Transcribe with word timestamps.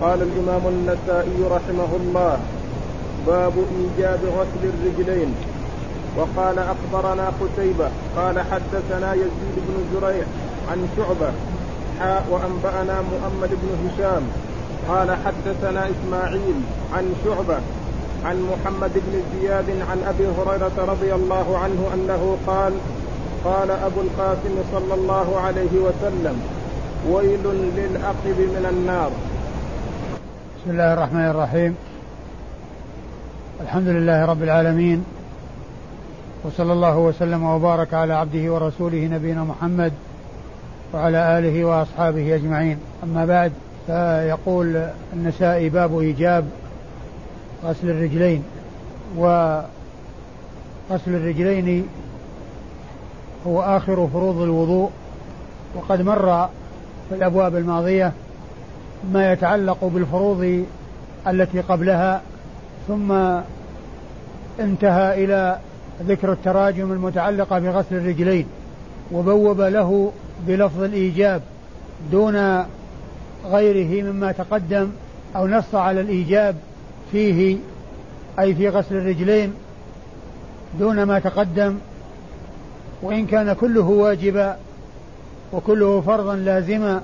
قال 0.00 0.22
الإمام 0.22 0.62
النسائي 0.66 1.38
رحمه 1.50 1.90
الله 2.00 2.38
باب 3.26 3.52
إيجاب 3.78 4.20
غسل 4.38 4.62
الرجلين. 4.72 5.34
وقال 6.16 6.58
أخبرنا 6.58 7.32
قتيبة 7.40 7.88
قال 8.16 8.40
حدثنا 8.40 9.14
يزيد 9.14 9.56
بن 9.56 9.76
زريع 9.92 10.24
عن 10.70 10.88
شعبة 10.96 11.32
حاء 11.98 12.24
وأنبأنا 12.30 12.96
مؤمل 13.12 13.48
بن 13.48 13.68
هشام. 13.82 14.22
قال 14.88 15.10
حدثنا 15.24 15.90
إسماعيل 15.90 16.58
عن 16.92 17.14
شعبة 17.24 17.58
عن 18.24 18.36
محمد 18.52 18.90
بن 18.94 19.22
زياد 19.32 19.70
عن 19.90 19.98
أبي 20.08 20.26
هريرة 20.26 20.76
رضي 20.92 21.14
الله 21.14 21.58
عنه 21.58 21.90
أنه 21.94 22.36
قال 22.46 22.72
قال 23.44 23.70
أبو 23.70 24.00
القاسم 24.00 24.54
صلى 24.72 24.94
الله 24.94 25.40
عليه 25.40 25.74
وسلم 25.86 26.40
ويل 27.10 27.44
للعقب 27.76 28.38
من 28.38 28.66
النار. 28.70 29.10
بسم 30.60 30.70
الله 30.70 30.92
الرحمن 30.92 31.26
الرحيم. 31.26 31.76
الحمد 33.60 33.88
لله 33.88 34.24
رب 34.24 34.42
العالمين. 34.42 35.04
وصلى 36.44 36.72
الله 36.72 36.98
وسلم 36.98 37.44
وبارك 37.44 37.94
على 37.94 38.14
عبده 38.14 38.52
ورسوله 38.52 39.08
نبينا 39.12 39.44
محمد 39.44 39.92
وعلى 40.94 41.38
آله 41.38 41.64
وأصحابه 41.64 42.34
أجمعين. 42.34 42.78
أما 43.04 43.26
بعد 43.26 43.52
فيقول 43.86 44.86
النسائي 45.12 45.68
باب 45.68 45.98
إيجاب 45.98 46.44
غسل 47.64 47.90
الرجلين. 47.90 48.44
وغسل 49.16 49.64
الرجلين 51.06 51.86
هو 53.46 53.62
آخر 53.62 54.08
فروض 54.12 54.40
الوضوء 54.40 54.90
وقد 55.74 56.02
مر 56.02 56.48
في 57.08 57.14
الأبواب 57.14 57.56
الماضية 57.56 58.12
ما 59.12 59.32
يتعلق 59.32 59.84
بالفروض 59.84 60.64
التي 61.26 61.60
قبلها 61.60 62.22
ثم 62.88 63.12
انتهى 64.60 65.24
إلى 65.24 65.58
ذكر 66.02 66.32
التراجم 66.32 66.92
المتعلقة 66.92 67.58
بغسل 67.58 67.96
الرجلين 67.96 68.46
وبوب 69.12 69.60
له 69.60 70.12
بلفظ 70.46 70.82
الإيجاب 70.82 71.42
دون 72.12 72.64
غيره 73.44 74.12
مما 74.12 74.32
تقدم 74.32 74.90
أو 75.36 75.46
نص 75.46 75.74
على 75.74 76.00
الإيجاب 76.00 76.56
فيه 77.12 77.56
أي 78.38 78.54
في 78.54 78.68
غسل 78.68 78.96
الرجلين 78.96 79.54
دون 80.78 81.02
ما 81.02 81.18
تقدم 81.18 81.78
وإن 83.02 83.26
كان 83.26 83.52
كله 83.52 83.88
واجبا 83.88 84.56
وكله 85.52 86.00
فرضا 86.00 86.36
لازما 86.36 87.00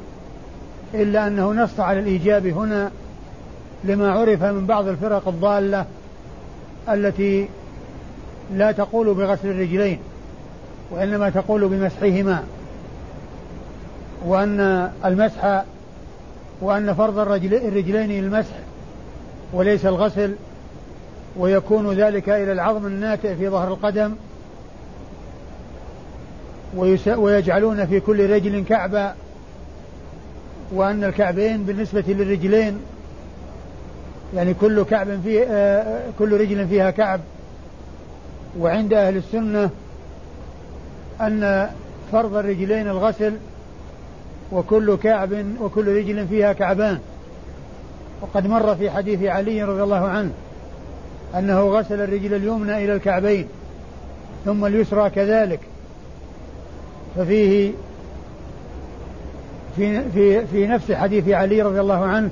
إلا 0.95 1.27
أنه 1.27 1.53
نص 1.53 1.81
على 1.81 2.01
الإيجاب 2.01 2.47
هنا 2.47 2.91
لما 3.84 4.12
عرف 4.12 4.42
من 4.42 4.67
بعض 4.67 4.89
الفرق 4.89 5.29
الضالة 5.29 5.87
التي 6.89 7.48
لا 8.55 8.73
تقول 8.73 9.14
بغسل 9.14 9.48
الرجلين 9.51 9.98
وإنما 10.91 11.31
تقول 11.31 11.69
بمسحهما 11.69 12.45
وأن 14.27 14.91
المسح 15.05 15.64
وأن 16.61 16.95
فرض 16.95 17.19
الرجلين 17.19 18.25
المسح 18.25 18.55
وليس 19.53 19.87
الغسل 19.87 20.34
ويكون 21.37 21.92
ذلك 21.92 22.29
إلى 22.29 22.53
العظم 22.53 22.87
الناتئ 22.87 23.34
في 23.34 23.48
ظهر 23.48 23.69
القدم 23.69 24.14
ويجعلون 27.17 27.87
في 27.87 28.01
كل 28.01 28.31
رجل 28.31 28.64
كعبا 28.64 29.14
وأن 30.72 31.05
الكعبين 31.05 31.62
بالنسبة 31.62 32.05
للرجلين 32.09 32.81
يعني 34.34 34.55
كل 34.55 34.83
كعب 34.83 35.20
فيه 35.25 35.45
آه 35.50 36.03
كل 36.19 36.41
رجل 36.41 36.69
فيها 36.69 36.91
كعب. 36.91 37.20
وعند 38.58 38.92
أهل 38.92 39.17
السنة 39.17 39.70
أن 41.20 41.70
فرض 42.13 42.36
الرجلين 42.36 42.89
الغسل 42.89 43.33
وكل 44.52 44.96
كعب 44.96 45.30
وكل 45.61 45.96
رجل 45.96 46.27
فيها 46.29 46.52
كعبان. 46.52 46.98
وقد 48.20 48.46
مر 48.46 48.77
في 48.77 48.91
حديث 48.91 49.23
علي 49.23 49.62
رضي 49.62 49.83
الله 49.83 50.08
عنه 50.08 50.30
أنه 51.35 51.61
غسل 51.61 52.01
الرجل 52.01 52.35
اليمنى 52.35 52.85
إلى 52.85 52.92
الكعبين 52.95 53.48
ثم 54.45 54.64
اليسرى 54.64 55.11
كذلك. 55.11 55.61
ففيه 57.17 57.73
في 59.77 60.11
في 60.11 60.47
في 60.47 60.67
نفس 60.67 60.92
حديث 60.92 61.29
علي 61.29 61.63
رضي 61.63 61.81
الله 61.81 62.05
عنه 62.05 62.31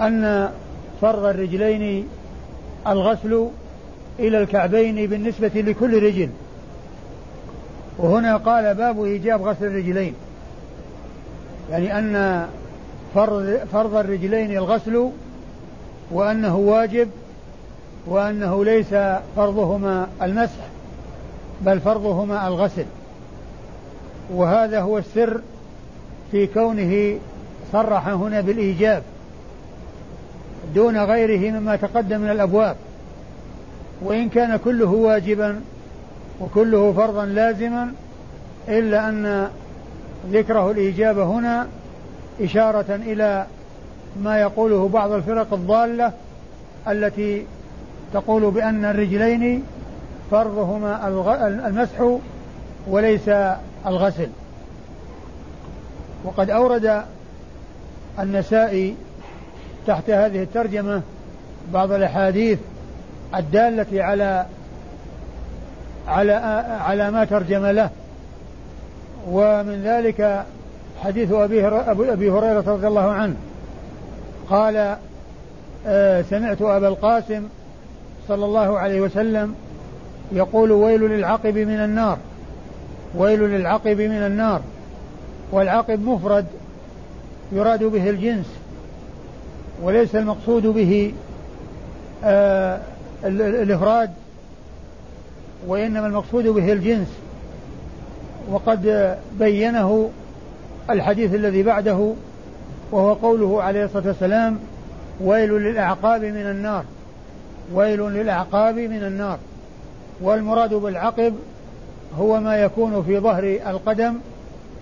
أن 0.00 0.50
فرض 1.00 1.24
الرجلين 1.24 2.08
الغسل 2.86 3.48
إلى 4.18 4.38
الكعبين 4.38 5.06
بالنسبة 5.06 5.50
لكل 5.54 6.02
رجل. 6.02 6.28
وهنا 7.98 8.36
قال 8.36 8.74
باب 8.74 9.04
إيجاب 9.04 9.42
غسل 9.42 9.66
الرجلين. 9.66 10.14
يعني 11.70 11.98
أن 11.98 12.46
فرض, 13.14 13.58
فرض 13.72 13.94
الرجلين 13.94 14.56
الغسل 14.56 15.10
وأنه 16.10 16.56
واجب 16.56 17.08
وأنه 18.06 18.64
ليس 18.64 18.94
فرضهما 19.36 20.08
المسح 20.22 20.68
بل 21.60 21.80
فرضهما 21.80 22.48
الغسل. 22.48 22.84
وهذا 24.34 24.80
هو 24.80 24.98
السر 24.98 25.40
في 26.30 26.46
كونه 26.46 27.18
صرح 27.72 28.08
هنا 28.08 28.40
بالإيجاب 28.40 29.02
دون 30.74 30.98
غيره 30.98 31.50
مما 31.50 31.76
تقدم 31.76 32.20
من 32.20 32.30
الأبواب. 32.30 32.76
وإن 34.02 34.28
كان 34.28 34.56
كله 34.56 34.90
واجبا 34.90 35.60
وكله 36.40 36.92
فرضا 36.92 37.24
لازما 37.24 37.92
إلا 38.68 39.08
أن 39.08 39.48
ذكره 40.32 40.70
الإجابة 40.70 41.24
هنا 41.24 41.66
إشارة 42.40 42.94
إلى 42.94 43.46
ما 44.22 44.40
يقوله 44.40 44.88
بعض 44.88 45.12
الفرق 45.12 45.52
الضالة 45.52 46.12
التي 46.88 47.46
تقول 48.12 48.50
بأن 48.50 48.84
الرجلين 48.84 49.64
فرضهما 50.30 51.08
المسح 51.66 52.18
وليس 52.88 53.28
الغسل. 53.86 54.28
وقد 56.26 56.50
أورد 56.50 57.02
النسائي 58.18 58.94
تحت 59.86 60.10
هذه 60.10 60.42
الترجمة 60.42 61.02
بعض 61.72 61.92
الأحاديث 61.92 62.58
الدالة 63.34 64.04
على 64.04 64.46
على 66.08 66.32
على 66.80 67.10
ما 67.10 67.24
ترجم 67.24 67.66
له 67.66 67.90
ومن 69.30 69.82
ذلك 69.84 70.44
حديث 71.04 71.32
أبي 71.32 71.66
أبي 71.88 72.30
هريرة 72.30 72.64
رضي 72.66 72.86
الله 72.86 73.10
عنه. 73.10 73.36
قال 74.50 74.96
آه، 75.86 76.22
سمعت 76.22 76.62
أبا 76.62 76.88
القاسم 76.88 77.48
صلى 78.28 78.44
الله 78.44 78.78
عليه 78.78 79.00
وسلم 79.00 79.54
يقول 80.32 80.72
ويل 80.72 81.00
للعقب 81.00 81.58
من 81.58 81.80
النار 81.84 82.18
ويل 83.14 83.40
للعقب 83.40 84.00
من 84.00 84.26
النار. 84.26 84.60
والعقب 85.52 86.08
مفرد 86.08 86.46
يراد 87.52 87.84
به 87.84 88.10
الجنس 88.10 88.46
وليس 89.82 90.14
المقصود 90.16 90.66
به 90.66 91.12
آه 92.24 92.80
الإفراد 93.24 94.10
وإنما 95.66 96.06
المقصود 96.06 96.46
به 96.46 96.72
الجنس. 96.72 97.08
وقد 98.50 99.16
بينه 99.38 100.10
الحديث 100.90 101.34
الذي 101.34 101.62
بعده 101.62 102.12
وهو 102.92 103.12
قوله 103.12 103.62
عليه 103.62 103.84
الصلاة 103.84 104.06
والسلام 104.06 104.58
ويل 105.20 105.52
للأعقاب 105.52 106.24
من 106.24 106.46
النار 106.46 106.84
ويل 107.74 108.00
للأعقاب 108.00 108.74
من 108.74 109.02
النار 109.02 109.38
والمراد 110.20 110.74
بالعقب 110.74 111.34
هو 112.18 112.40
ما 112.40 112.56
يكون 112.56 113.02
في 113.02 113.18
ظهر 113.18 113.58
القدم 113.66 114.14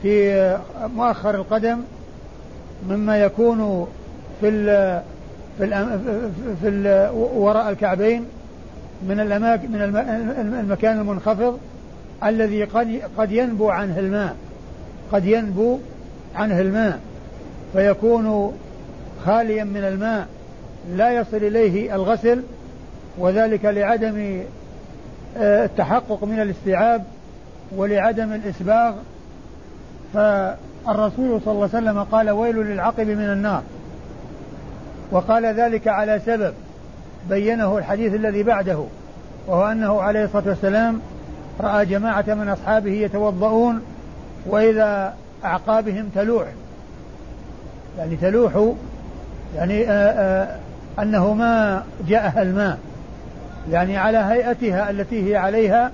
في 0.04 0.58
مؤخر 0.96 1.34
القدم 1.34 1.78
مما 2.88 3.18
يكون 3.18 3.88
في 4.40 4.48
ال 4.48 4.66
في 5.58 5.64
ال 5.64 6.00
في 6.60 6.68
ال 6.68 7.10
وراء 7.14 7.70
الكعبين 7.70 8.24
من 9.08 9.20
الأماكن 9.20 9.72
من 9.72 9.82
المكان 10.60 10.98
المنخفض 10.98 11.58
الذي 12.24 12.64
قد 12.64 13.00
قد 13.18 13.32
ينبو 13.32 13.70
عنه 13.70 13.98
الماء. 13.98 14.36
قد 15.12 15.24
ينبو 15.24 15.78
عنه 16.34 16.60
الماء. 16.60 17.00
فيكون 17.72 18.52
خاليا 19.26 19.64
من 19.64 19.84
الماء. 19.84 20.26
لا 20.96 21.12
يصل 21.12 21.36
إليه 21.36 21.94
الغسل. 21.94 22.42
وذلك 23.18 23.64
لعدم 23.64 24.42
آه، 25.36 25.64
التحقق 25.64 26.24
من 26.24 26.40
الاستيعاب 26.40 27.04
ولعدم 27.76 28.32
الإسباغ. 28.32 28.94
فالرسول 30.14 31.40
صلى 31.44 31.52
الله 31.52 31.68
عليه 31.74 31.84
وسلم 31.90 32.02
قال 32.02 32.30
ويل 32.30 32.56
للعقب 32.56 33.06
من 33.06 33.30
النار. 33.30 33.62
وقال 35.10 35.46
ذلك 35.46 35.88
على 35.88 36.20
سبب 36.26 36.54
بينه 37.28 37.78
الحديث 37.78 38.14
الذي 38.14 38.42
بعده 38.42 38.84
وهو 39.46 39.66
أنه 39.66 40.02
عليه 40.02 40.24
الصلاة 40.24 40.48
والسلام 40.48 41.00
رأى 41.60 41.86
جماعة 41.86 42.24
من 42.28 42.48
أصحابه 42.48 42.90
يتوضؤون 42.90 43.82
وإذا 44.46 45.14
أعقابهم 45.44 46.08
تلوح. 46.14 46.46
يعني 47.98 48.16
تلوح 48.16 48.72
يعني 49.56 49.90
آآ 49.90 50.12
آآ 50.18 50.58
أنه 51.02 51.34
ما 51.34 51.82
جاءها 52.08 52.42
الماء. 52.42 52.78
يعني 53.70 53.96
على 53.96 54.18
هيئتها 54.18 54.90
التي 54.90 55.30
هي 55.30 55.36
عليها 55.36 55.90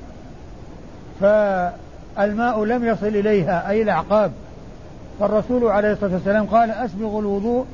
فالماء 2.16 2.64
لم 2.64 2.84
يصل 2.84 3.06
إليها 3.06 3.70
أي 3.70 3.82
الأعقاب. 3.82 4.32
فالرسول 5.20 5.64
عليه 5.64 5.92
الصلاة 5.92 6.12
والسلام 6.12 6.46
قال 6.46 6.70
أسبغ 6.70 7.18
الوضوء. 7.18 7.66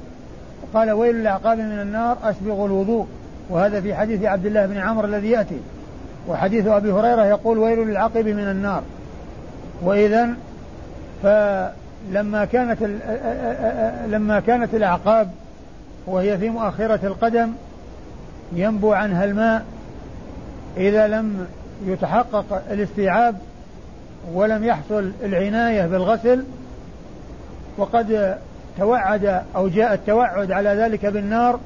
قال 0.74 0.90
ويل 0.90 1.16
الأعقاب 1.16 1.58
من 1.58 1.80
النار 1.80 2.16
أسبغ 2.22 2.66
الوضوء. 2.66 3.06
وهذا 3.50 3.80
في 3.80 3.94
حديث 3.94 4.24
عبد 4.24 4.46
الله 4.46 4.66
بن 4.66 4.76
عمرو 4.76 5.06
الذي 5.06 5.30
يأتي. 5.30 5.60
وحديث 6.28 6.66
أبي 6.66 6.92
هريرة 6.92 7.24
يقول 7.24 7.58
ويل 7.58 7.78
للعقب 7.78 8.28
من 8.28 8.48
النار. 8.48 8.82
وإذا 9.82 10.28
فلما 11.22 12.44
كانت 12.52 12.82
لما 14.06 14.40
كانت 14.40 14.74
الأعقاب 14.74 15.30
وهي 16.06 16.38
في 16.38 16.50
مؤخرة 16.50 17.00
القدم 17.06 17.52
ينبو 18.52 18.92
عنها 18.92 19.24
الماء 19.24 19.64
إذا 20.76 21.08
لم 21.08 21.46
يتحقق 21.86 22.62
الاستيعاب 22.70 23.36
ولم 24.34 24.64
يحصل 24.64 25.12
العناية 25.24 25.86
بالغسل 25.86 26.44
وقد 27.78 28.38
توعد 28.78 29.42
أو 29.56 29.68
جاء 29.68 29.94
التوعد 29.94 30.52
على 30.52 30.68
ذلك 30.68 31.06
بالنار 31.06 31.60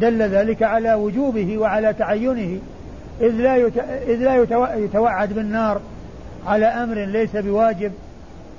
دل 0.00 0.22
ذلك 0.22 0.62
على 0.62 0.94
وجوبه 0.94 1.58
وعلى 1.58 1.92
تعينه. 1.92 2.58
إذ 3.20 3.30
لا 3.30 3.56
إذ 4.06 4.16
لا 4.16 4.36
يتوعد 4.76 5.32
بالنار 5.32 5.80
على 6.46 6.66
أمر 6.66 6.94
ليس 6.94 7.36
بواجب 7.36 7.92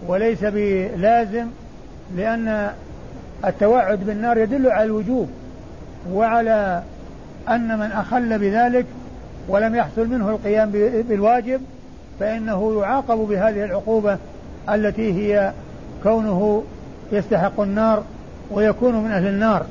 وليس 0.08 0.40
بلازم 0.44 1.48
لأن 2.16 2.72
التوعد 3.46 4.06
بالنار 4.06 4.38
يدل 4.38 4.68
على 4.68 4.86
الوجوب 4.86 5.30
وعلى 6.12 6.84
أن 7.50 7.80
من 7.80 7.92
أخل 7.92 8.40
بذلك 8.40 8.86
ولم 9.48 9.76
يحصل 9.76 10.08
منه 10.08 10.30
القيام 10.30 10.72
بالواجب 11.10 11.62
فإنه 12.20 12.82
يعاقب 12.82 13.18
بهذه 13.18 13.64
العقوبة 13.64 14.18
التي 14.70 15.14
هي 15.14 15.54
كونه 16.04 16.64
يستحق 17.12 17.60
النار 17.60 18.04
ويكون 18.52 18.96
من 18.96 19.12
أهل 19.12 19.28
النار. 19.28 19.66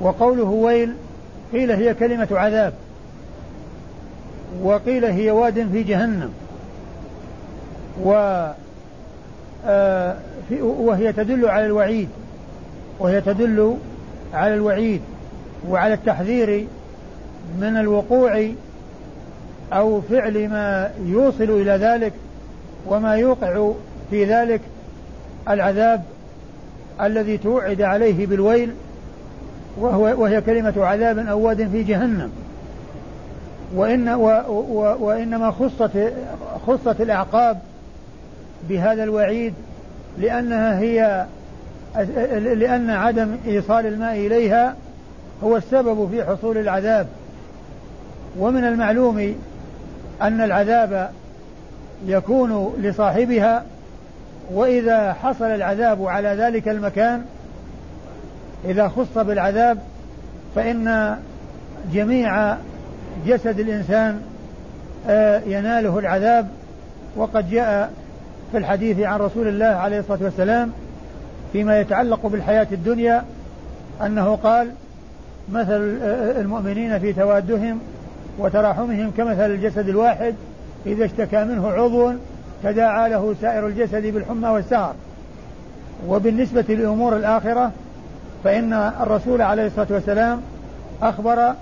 وقوله 0.00 0.44
ويل 0.44 0.92
قيل 1.52 1.70
هي 1.70 1.94
كلمة 1.94 2.28
عذاب. 2.30 2.72
وقيل 4.62 5.04
هي 5.04 5.30
واد 5.30 5.68
في 5.72 5.82
جهنم. 5.82 6.32
و 8.04 8.12
آه، 9.66 10.16
وهي 10.60 11.12
تدل 11.12 11.48
على 11.48 11.66
الوعيد. 11.66 12.08
وهي 12.98 13.20
تدل 13.20 13.76
على 14.34 14.54
الوعيد 14.54 15.00
وعلى 15.68 15.94
التحذير 15.94 16.66
من 17.60 17.76
الوقوع 17.76 18.48
أو 19.72 20.00
فعل 20.00 20.48
ما 20.48 20.90
يوصل 21.06 21.42
إلى 21.42 21.70
ذلك 21.70 22.12
وما 22.86 23.14
يوقع 23.14 23.72
في 24.10 24.24
ذلك 24.24 24.60
العذاب 25.48 26.02
الذي 27.00 27.38
توعد 27.38 27.82
عليه 27.82 28.26
بالويل 28.26 28.72
وهو 29.78 30.22
وهي 30.22 30.40
كلمة 30.40 30.74
عذاب 30.76 31.18
أو 31.18 31.40
واد 31.40 31.68
في 31.68 31.82
جهنم. 31.82 32.30
وإن 33.74 34.08
و 34.08 34.26
و 34.48 34.96
وإنما 35.00 35.50
خصت 35.50 35.90
خصت 36.66 37.00
الأعقاب 37.00 37.58
بهذا 38.68 39.04
الوعيد 39.04 39.54
لأنها 40.18 40.78
هي 40.78 41.26
لأن 42.54 42.90
عدم 42.90 43.36
إيصال 43.46 43.86
الماء 43.86 44.16
إليها 44.16 44.74
هو 45.44 45.56
السبب 45.56 46.08
في 46.10 46.24
حصول 46.24 46.58
العذاب. 46.58 47.06
ومن 48.38 48.64
المعلوم 48.64 49.34
أن 50.22 50.40
العذاب 50.40 51.10
يكون 52.06 52.74
لصاحبها 52.78 53.64
وإذا 54.52 55.12
حصل 55.12 55.44
العذاب 55.44 56.06
على 56.06 56.28
ذلك 56.28 56.68
المكان 56.68 57.24
إذا 58.64 58.88
خص 58.88 59.18
بالعذاب 59.18 59.78
فإن 60.54 61.16
جميع 61.92 62.56
جسد 63.26 63.60
الإنسان 63.60 64.22
آه، 65.08 65.40
يناله 65.46 65.98
العذاب. 65.98 66.48
وقد 67.16 67.50
جاء 67.50 67.92
في 68.52 68.58
الحديث 68.58 69.00
عن 69.00 69.20
رسول 69.20 69.48
الله 69.48 69.66
عليه 69.66 69.98
الصلاة 69.98 70.18
والسلام 70.22 70.72
فيما 71.52 71.80
يتعلق 71.80 72.26
بالحياة 72.26 72.66
الدنيا 72.72 73.24
أنه 74.02 74.36
قال 74.36 74.70
مثل 75.52 75.98
المؤمنين 76.40 76.98
في 76.98 77.12
توادهم 77.12 77.78
وتراحمهم 78.38 79.10
كمثل 79.16 79.50
الجسد 79.50 79.88
الواحد 79.88 80.34
إذا 80.86 81.04
اشتكى 81.04 81.44
منه 81.44 81.68
عضو 81.70 82.12
تداعى 82.62 83.10
له 83.10 83.34
سائر 83.40 83.66
الجسد 83.66 84.06
بالحمى 84.06 84.48
والسهر. 84.48 84.94
وبالنسبة 86.08 86.74
لأمور 86.74 87.16
الآخرة 87.16 87.72
فإن 88.44 88.72
الرسول 88.72 89.42
عليه 89.42 89.66
الصلاة 89.66 89.86
والسلام 89.90 90.40
أخبر 91.02 91.52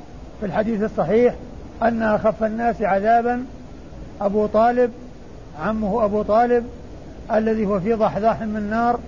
في 0.41 0.47
الحديث 0.47 0.83
الصحيح 0.83 1.35
أن 1.83 2.03
أخف 2.03 2.45
الناس 2.45 2.83
عذابا 2.83 3.45
أبو 4.21 4.47
طالب 4.47 4.91
عمه 5.65 6.05
أبو 6.05 6.23
طالب 6.23 6.65
الذي 7.33 7.67
هو 7.67 7.81
في 7.81 7.95
ضحضاح 7.95 8.43
من 8.43 8.71
نار 8.71 8.99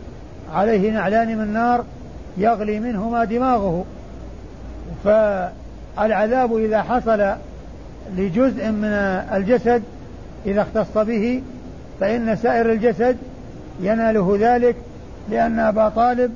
عليه 0.54 0.90
نعلان 0.90 1.38
من 1.38 1.52
نار 1.52 1.84
يغلي 2.36 2.80
منهما 2.80 3.24
دماغه. 3.24 3.84
فالعذاب 5.04 6.56
إذا 6.56 6.82
حصل 6.82 7.34
لجزء 8.16 8.70
من 8.70 8.88
الجسد 9.32 9.82
إذا 10.46 10.62
اختص 10.62 10.98
به 10.98 11.42
فإن 12.00 12.36
سائر 12.36 12.72
الجسد 12.72 13.16
يناله 13.80 14.36
ذلك 14.40 14.76
لأن 15.30 15.58
أبا 15.58 15.88
طالب 15.88 16.34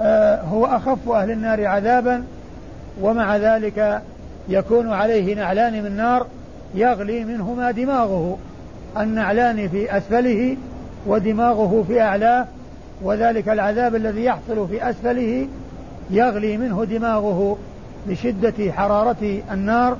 آه، 0.00 0.40
هو 0.42 0.66
أخف 0.66 1.08
أهل 1.08 1.30
النار 1.30 1.66
عذابا 1.66 2.24
ومع 3.00 3.36
ذلك 3.36 4.02
يكون 4.48 4.92
عليه 4.92 5.34
نعلان 5.34 5.82
من 5.82 5.96
نار 5.96 6.26
يغلي 6.74 7.24
منهما 7.24 7.70
دماغه. 7.70 8.38
النعلان 8.98 9.68
في 9.68 9.96
أسفله 9.96 10.56
ودماغه 11.06 11.84
في 11.88 12.00
أعلاه 12.02 12.46
وذلك 13.02 13.48
العذاب 13.48 13.94
الذي 13.94 14.24
يحصل 14.24 14.68
في 14.68 14.90
أسفله 14.90 15.46
يغلي 16.10 16.56
منه 16.56 16.84
دماغه 16.84 17.58
لشدة 18.06 18.72
حرارة 18.72 19.40
النار 19.52 19.96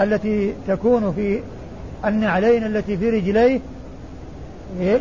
التي 0.00 0.54
تكون 0.68 1.12
في 1.12 1.40
النعلين 2.04 2.64
التي 2.64 2.96
في 2.96 3.10
رجليه 3.10 3.60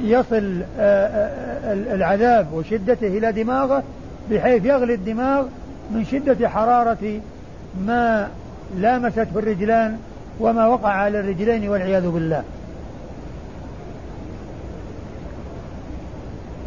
يصل 0.04 0.62
آه، 0.80 1.08
آه، 1.08 1.74
العذاب 1.74 2.54
وشدته 2.54 3.08
إلى 3.08 3.32
دماغه 3.32 3.84
بحيث 4.32 4.66
يغلي 4.66 4.94
الدماغ 4.94 5.46
من 5.92 6.06
شدة 6.06 6.50
حرارة 6.50 7.20
ما 7.86 8.30
لامست 8.78 9.20
في 9.20 9.40
الرجلان 9.40 9.98
وما 10.40 10.68
وقع 10.68 10.90
على 10.90 11.20
الرجلين 11.20 11.70
والعياذ 11.70 12.10
بالله. 12.10 12.44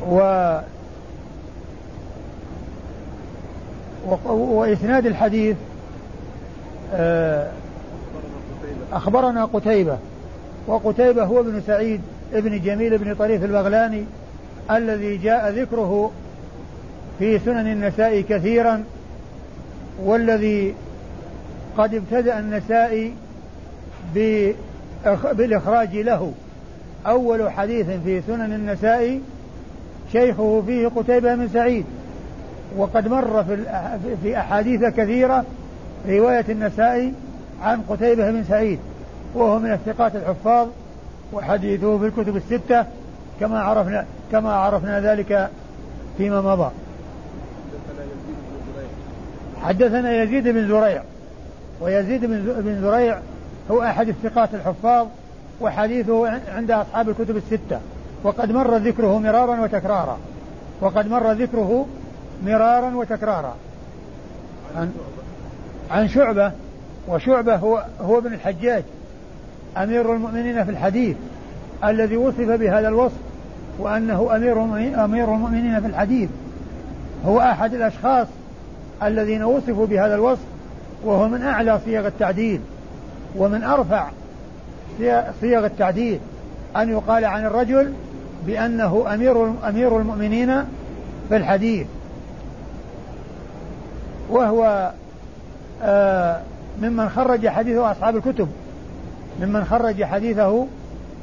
و 0.08 0.58
وإسناد 4.26 5.06
الحديث 5.06 5.56
آه، 6.94 7.50
أخبرنا 8.92 9.44
قتيبة 9.44 9.98
وقتيبة 10.66 11.24
هو 11.24 11.40
ابن 11.40 11.62
سعيد 11.66 12.00
ابن 12.32 12.60
جميل 12.62 12.98
بن 12.98 13.14
طريف 13.14 13.44
البغلاني 13.44 14.04
الذي 14.70 15.16
جاء 15.16 15.50
ذكره 15.50 16.10
في 17.18 17.38
سنن 17.38 17.72
النساء 17.72 18.20
كثيرا 18.20 18.84
والذي 20.04 20.74
قد 21.78 21.94
ابتدأ 21.94 22.38
النسائي 22.38 23.12
بالإخراج 25.32 25.96
له. 25.96 26.32
أول 27.06 27.50
حديث 27.50 27.86
في 28.04 28.22
سنن 28.26 28.52
النسائي 28.52 29.20
شيخه 30.12 30.62
فيه 30.66 30.88
قتيبة 30.88 31.34
بن 31.34 31.48
سعيد. 31.48 31.84
وقد 32.76 33.08
مر 33.08 33.44
في 34.22 34.38
أحاديث 34.38 34.84
كثيرة 34.84 35.44
رواية 36.08 36.44
النسائي 36.48 37.12
عن 37.62 37.82
قتيبة 37.88 38.30
بن 38.30 38.44
سعيد 38.44 38.78
وهو 39.34 39.58
من 39.58 39.72
الثقات 39.72 40.16
الحفاظ 40.16 40.68
وحديثه 41.32 41.98
في 41.98 42.06
الكتب 42.06 42.36
الستة 42.36 42.86
كما 43.40 43.60
عرفنا 43.60 44.06
كما 44.32 44.52
عرفنا 44.52 45.00
ذلك 45.00 45.50
فيما 46.18 46.40
مضى. 46.40 46.70
حدثنا 49.62 50.22
يزيد 50.22 50.48
بن 50.48 50.68
زريع 50.68 51.02
ويزيد 51.80 52.24
بن 52.64 52.80
زريع 52.82 53.18
هو 53.70 53.82
أحد 53.82 54.08
الثقات 54.08 54.54
الحفاظ 54.54 55.06
وحديثه 55.60 56.28
عند 56.48 56.70
أصحاب 56.70 57.08
الكتب 57.08 57.36
الستة. 57.36 57.80
وقد 58.24 58.52
مر 58.52 58.76
ذكره 58.76 59.18
مرارا 59.18 59.60
وتكرارا. 59.60 60.18
وقد 60.80 61.08
مر 61.08 61.32
ذكره 61.32 61.86
مرارا 62.46 62.94
وتكرارا. 62.94 63.54
عن, 64.76 64.92
عن 65.90 66.08
شعبة 66.08 66.52
وشعبة 67.08 67.56
هو 67.56 67.84
هو 68.00 68.18
ابن 68.18 68.32
الحجاج 68.32 68.82
أمير 69.76 70.14
المؤمنين 70.14 70.64
في 70.64 70.70
الحديث 70.70 71.16
الذي 71.84 72.16
وصف 72.16 72.50
بهذا 72.50 72.88
الوصف 72.88 73.16
وأنه 73.78 74.36
أمير 74.36 74.64
أمير 75.04 75.34
المؤمنين 75.34 75.80
في 75.80 75.86
الحديث. 75.86 76.28
هو 77.26 77.40
أحد 77.40 77.74
الأشخاص 77.74 78.26
الذين 79.02 79.42
وصفوا 79.42 79.86
بهذا 79.86 80.14
الوصف 80.14 80.44
وهو 81.04 81.28
من 81.28 81.42
أعلى 81.42 81.80
صيغ 81.84 82.06
التعديل 82.06 82.60
ومن 83.36 83.64
أرفع 83.64 84.08
صيغ 85.40 85.66
التعديل. 85.66 86.20
أن 86.76 86.90
يقال 86.90 87.24
عن 87.24 87.44
الرجل 87.44 87.92
بأنه 88.46 89.04
أمير 89.14 89.52
أمير 89.68 89.98
المؤمنين 89.98 90.64
في 91.28 91.36
الحديث. 91.36 91.86
وهو 94.30 94.92
آه 95.82 96.40
ممن 96.82 97.08
خرج 97.08 97.48
حديثه 97.48 97.90
أصحاب 97.90 98.16
الكتب 98.16 98.48
ممن 99.40 99.64
خرج 99.64 100.04
حديثه 100.04 100.66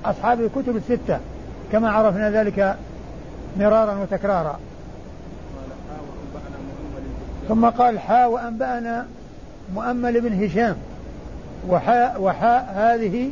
أصحاب 0.06 0.42
الكتب 0.42 0.76
الستة 0.76 1.20
كما 1.72 1.92
عرفنا 1.92 2.32
ذلك 2.32 2.76
مرارا 3.60 3.98
وتكرارا. 4.02 4.60
ثم 7.48 7.66
قال 7.66 8.00
حا 8.00 8.26
وأنبأنا 8.26 9.06
مؤمل 9.76 10.22
بن 10.22 10.44
هشام. 10.44 10.76
وحاء 11.70 12.22
وحاء 12.22 12.74
هذه 12.76 13.32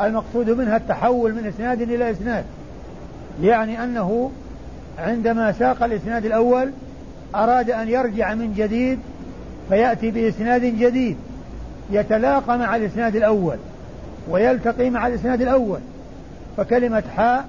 المقصود 0.00 0.50
منها 0.50 0.76
التحول 0.76 1.34
من 1.34 1.46
إسناد 1.46 1.82
إلى 1.82 2.10
إسناد 2.10 2.44
يعني 3.42 3.84
أنه 3.84 4.30
عندما 4.98 5.52
ساق 5.52 5.82
الإسناد 5.82 6.26
الأول 6.26 6.70
أراد 7.34 7.70
أن 7.70 7.88
يرجع 7.88 8.34
من 8.34 8.54
جديد 8.54 8.98
فيأتي 9.68 10.10
بإسناد 10.10 10.62
جديد 10.62 11.16
يتلاقى 11.90 12.58
مع 12.58 12.76
الإسناد 12.76 13.16
الأول 13.16 13.56
ويلتقي 14.30 14.90
مع 14.90 15.06
الإسناد 15.06 15.42
الأول. 15.42 15.80
فكلمة 16.56 17.02
حاء 17.16 17.48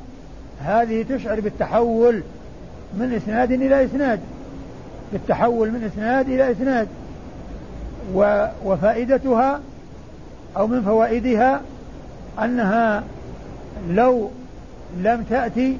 هذه 0.61 1.05
تشعر 1.09 1.39
بالتحول 1.39 2.23
من 2.93 3.13
إسناد 3.13 3.51
إلى 3.51 3.85
إسناد 3.85 4.19
بالتحول 5.13 5.71
من 5.71 5.91
إسناد 5.93 6.29
إلى 6.29 6.51
إسناد. 6.51 6.87
وفائدتها 8.65 9.59
أو 10.57 10.67
من 10.67 10.81
فوائدها 10.81 11.61
أنها 12.43 13.03
لو 13.89 14.31
لم 14.97 15.23
تأتي 15.29 15.77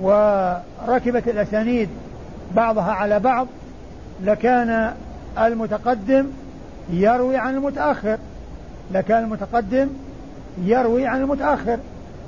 وركبت 0.00 1.28
الأسانيد 1.28 1.88
بعضها 2.56 2.92
على 2.92 3.20
بعض 3.20 3.46
لكان 4.24 4.94
المتقدم 5.46 6.26
يروي 6.92 7.36
عن 7.36 7.54
المتأخر 7.54 8.18
لكان 8.94 9.24
المتقدم 9.24 9.88
يروي 10.64 11.06
عن 11.06 11.20
المتأخر 11.20 11.78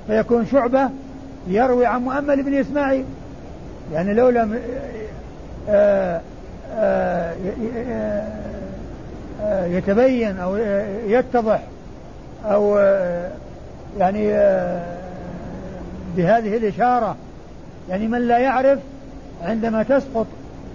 فيكون 0.06 0.46
شعبة 0.46 0.90
يروي 1.48 1.86
عن 1.86 2.02
مؤمل 2.02 2.42
بن 2.42 2.54
إسماعيل. 2.54 3.04
يعني 3.92 4.14
لو 4.14 4.28
لم 4.28 4.58
آه، 5.68 6.20
آه، 6.76 7.34
آه، 9.42 9.66
يتبين 9.66 10.38
أو 10.38 10.56
يتضح 11.06 11.62
أو 12.44 12.78
يعني 13.98 14.28
بهذه 16.16 16.56
الإشارة 16.56 17.16
يعني 17.88 18.08
من 18.08 18.28
لا 18.28 18.38
يعرف 18.38 18.78
عندما 19.42 19.82
تسقط 19.82 20.26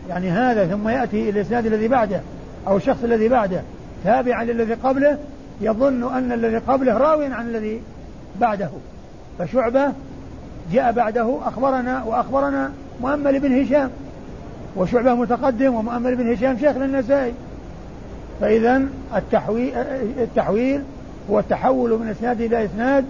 يعني 0.09 0.29
هذا 0.29 0.67
ثم 0.67 0.89
يأتي 0.89 1.29
الإسناد 1.29 1.65
الذي 1.65 1.87
بعده 1.87 2.21
أو 2.67 2.77
الشخص 2.77 3.03
الذي 3.03 3.29
بعده. 3.29 3.61
تابعا 4.03 4.43
للذي 4.43 4.73
قبله 4.73 5.17
يظن 5.61 6.15
أن 6.15 6.31
الذي 6.31 6.57
قبله 6.57 6.97
راوي 6.97 7.25
عن 7.25 7.47
الذي 7.47 7.81
بعده. 8.41 8.69
فشعبة 9.39 9.91
جاء 10.73 10.91
بعده 10.91 11.37
أخبرنا 11.45 12.03
وأخبرنا 12.03 12.71
مؤمل 13.01 13.39
بن 13.39 13.61
هشام. 13.61 13.89
وشعبة 14.75 15.13
متقدم 15.13 15.75
ومؤمل 15.75 16.15
بن 16.15 16.33
هشام 16.33 16.57
شيخ 16.57 16.77
للنسائي. 16.77 17.33
فإذا 18.41 18.81
التحويل 19.15 19.73
التحويل 20.17 20.81
هو 21.29 21.39
التحول 21.39 21.99
من 21.99 22.07
إسناد 22.07 22.41
إلى 22.41 22.65
إسناد 22.65 23.05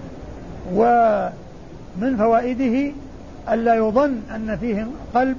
ومن 0.74 2.18
فوائده 2.18 2.92
ألا 3.54 3.76
يظن 3.76 4.20
أن 4.36 4.58
فيه 4.62 4.88
قلب 5.14 5.38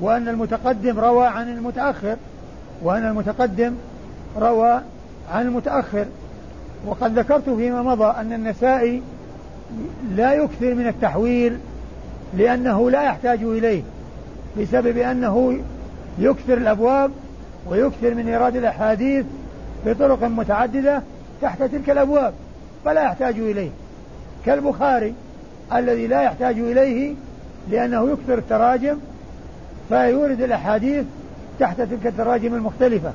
وأن 0.00 0.28
المتقدم 0.28 1.00
روى 1.00 1.26
عن 1.26 1.48
المتأخر 1.48 2.16
وأن 2.82 3.06
المتقدم 3.06 3.74
روى 4.36 4.80
عن 5.32 5.46
المتأخر. 5.46 6.04
وقد 6.86 7.18
ذكرت 7.18 7.50
فيما 7.50 7.82
مضى 7.82 8.20
أن 8.20 8.32
النسائي 8.32 9.02
لا 10.16 10.32
يكثر 10.32 10.74
من 10.74 10.86
التحويل 10.86 11.58
لأنه 12.36 12.90
لا 12.90 13.02
يحتاج 13.02 13.42
إليه 13.42 13.82
بسبب 14.60 14.98
أنه 14.98 15.58
يكثر 16.18 16.54
الأبواب 16.54 17.10
ويكثر 17.70 18.14
من 18.14 18.28
إيراد 18.28 18.56
الأحاديث 18.56 19.26
بطرق 19.86 20.24
متعددة 20.24 21.02
تحت 21.42 21.62
تلك 21.62 21.90
الأبواب 21.90 22.34
فلا 22.84 23.02
يحتاج 23.02 23.38
إليه. 23.38 23.70
كالبخاري 24.46 25.14
الذي 25.74 26.06
لا 26.06 26.22
يحتاج 26.22 26.58
إليه 26.58 27.14
لأنه 27.70 28.10
يكثر 28.10 28.38
التراجم 28.38 28.98
فيورد 29.88 30.42
الأحاديث 30.42 31.04
تحت 31.60 31.80
تلك 31.80 32.06
التراجم 32.06 32.54
المختلفة. 32.54 33.12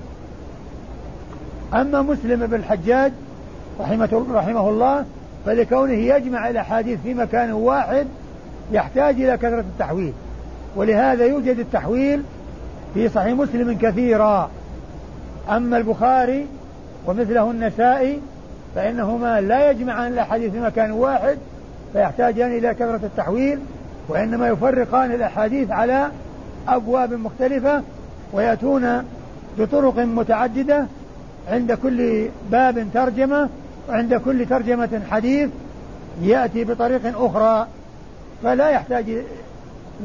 أما 1.74 2.02
مسلم 2.02 2.46
بن 2.48 2.56
الحجاج 2.56 3.12
رحمه, 3.80 4.26
رحمه 4.34 4.70
الله 4.70 5.06
فلكونه 5.46 5.94
يجمع 5.94 6.50
الأحاديث 6.50 7.00
في 7.04 7.14
مكان 7.14 7.52
واحد 7.52 8.08
يحتاج 8.72 9.22
إلى 9.22 9.38
كثرة 9.38 9.60
التحويل. 9.60 10.14
ولهذا 10.76 11.26
يوجد 11.26 11.60
التحويل 11.60 12.24
في 12.94 13.10
صحيح 13.10 13.34
مسلم 13.34 13.78
كثيرا. 13.82 14.50
أما 15.50 15.78
البخاري 15.78 16.48
ومثله 17.08 17.52
النسائي 17.52 18.20
فإنهما 18.76 19.42
لا 19.42 19.72
يجمعان 19.72 20.14
الأحاديث 20.14 20.52
في 20.52 20.60
مكان 20.60 20.92
واحد 20.92 21.38
فيحتاجان 21.94 22.52
إلى 22.52 22.74
كثرة 22.74 23.00
التحويل 23.04 23.60
وإنما 24.08 24.48
يفرقان 24.48 25.12
الأحاديث 25.12 25.72
على 25.72 26.12
أبواب 26.68 27.14
مختلفة 27.14 27.82
ويأتون 28.34 29.04
بطرق 29.60 30.00
متعددة 30.00 30.86
عند 31.52 31.74
كل 31.74 32.28
باب 32.52 32.88
ترجمة 32.94 33.50
وعند 33.90 34.14
كل 34.14 34.46
ترجمة 34.46 35.02
حديث 35.12 35.50
يأتي 36.22 36.64
بطريق 36.64 37.02
أخرى. 37.22 37.68
فلا 38.44 38.70
يحتاج 38.70 39.06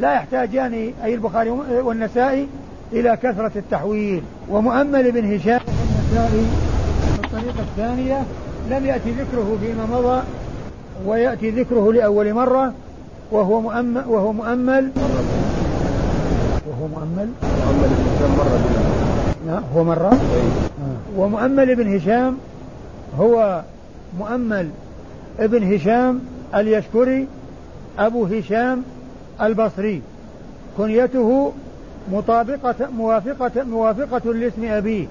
لا 0.00 0.14
يحتاجان 0.14 0.92
أي 1.04 1.14
البخاري 1.14 1.50
والنسائي 1.50 2.48
إلى 2.92 3.16
كثرة 3.16 3.52
التحويل. 3.56 4.22
ومؤمل 4.50 5.12
بن 5.12 5.34
هشام 5.34 5.60
النسائي 5.60 6.46
في 7.14 7.24
الطريقة 7.24 7.60
الثانية 7.60 8.22
لم 8.70 8.86
يأتي 8.86 9.10
ذكره 9.10 9.58
فيما 9.60 9.98
مضى 9.98 10.22
ويأتي 11.06 11.50
ذكره 11.50 11.92
لأول 11.92 12.34
مرة 12.34 12.74
وهو 13.32 13.60
مؤمل 13.60 14.02
وهو 14.08 14.32
مؤمل. 14.32 14.90
مؤمل. 16.98 17.28
مؤمل 17.42 17.88
بن 17.88 18.04
هشام 18.14 18.30
مرة 18.38 18.60
لا 19.46 19.62
هو 19.74 19.84
مرة؟ 19.84 20.12
آه. 20.12 21.20
ومؤمل 21.20 21.74
بن 21.74 21.96
هشام 21.96 22.36
هو 23.18 23.62
مؤمل 24.18 24.68
ابن 25.38 25.74
هشام 25.74 26.20
اليشكري 26.54 27.26
أبو 27.98 28.24
هشام 28.24 28.82
البصري. 29.40 30.02
كنيته 30.78 31.52
مطابقة 32.12 32.88
موافقة 32.98 33.62
موافقة 33.62 34.32
لاسم 34.32 34.64
أبيه. 34.64 35.06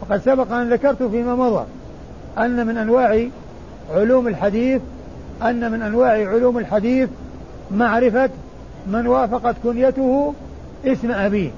وقد 0.00 0.20
سبق 0.24 0.52
أن 0.52 0.72
ذكرت 0.72 1.02
فيما 1.02 1.34
مضى 1.34 1.64
أن 2.38 2.66
من 2.66 2.76
أنواع 2.76 3.26
علوم 3.94 4.28
الحديث 4.28 4.82
أن 5.42 5.72
من 5.72 5.82
أنواع 5.82 6.10
علوم 6.10 6.58
الحديث 6.58 7.08
معرفة 7.70 8.30
من 8.86 9.06
وافقت 9.06 9.56
كنيته 9.64 10.34
اسم 10.86 11.10
أبيه. 11.10 11.50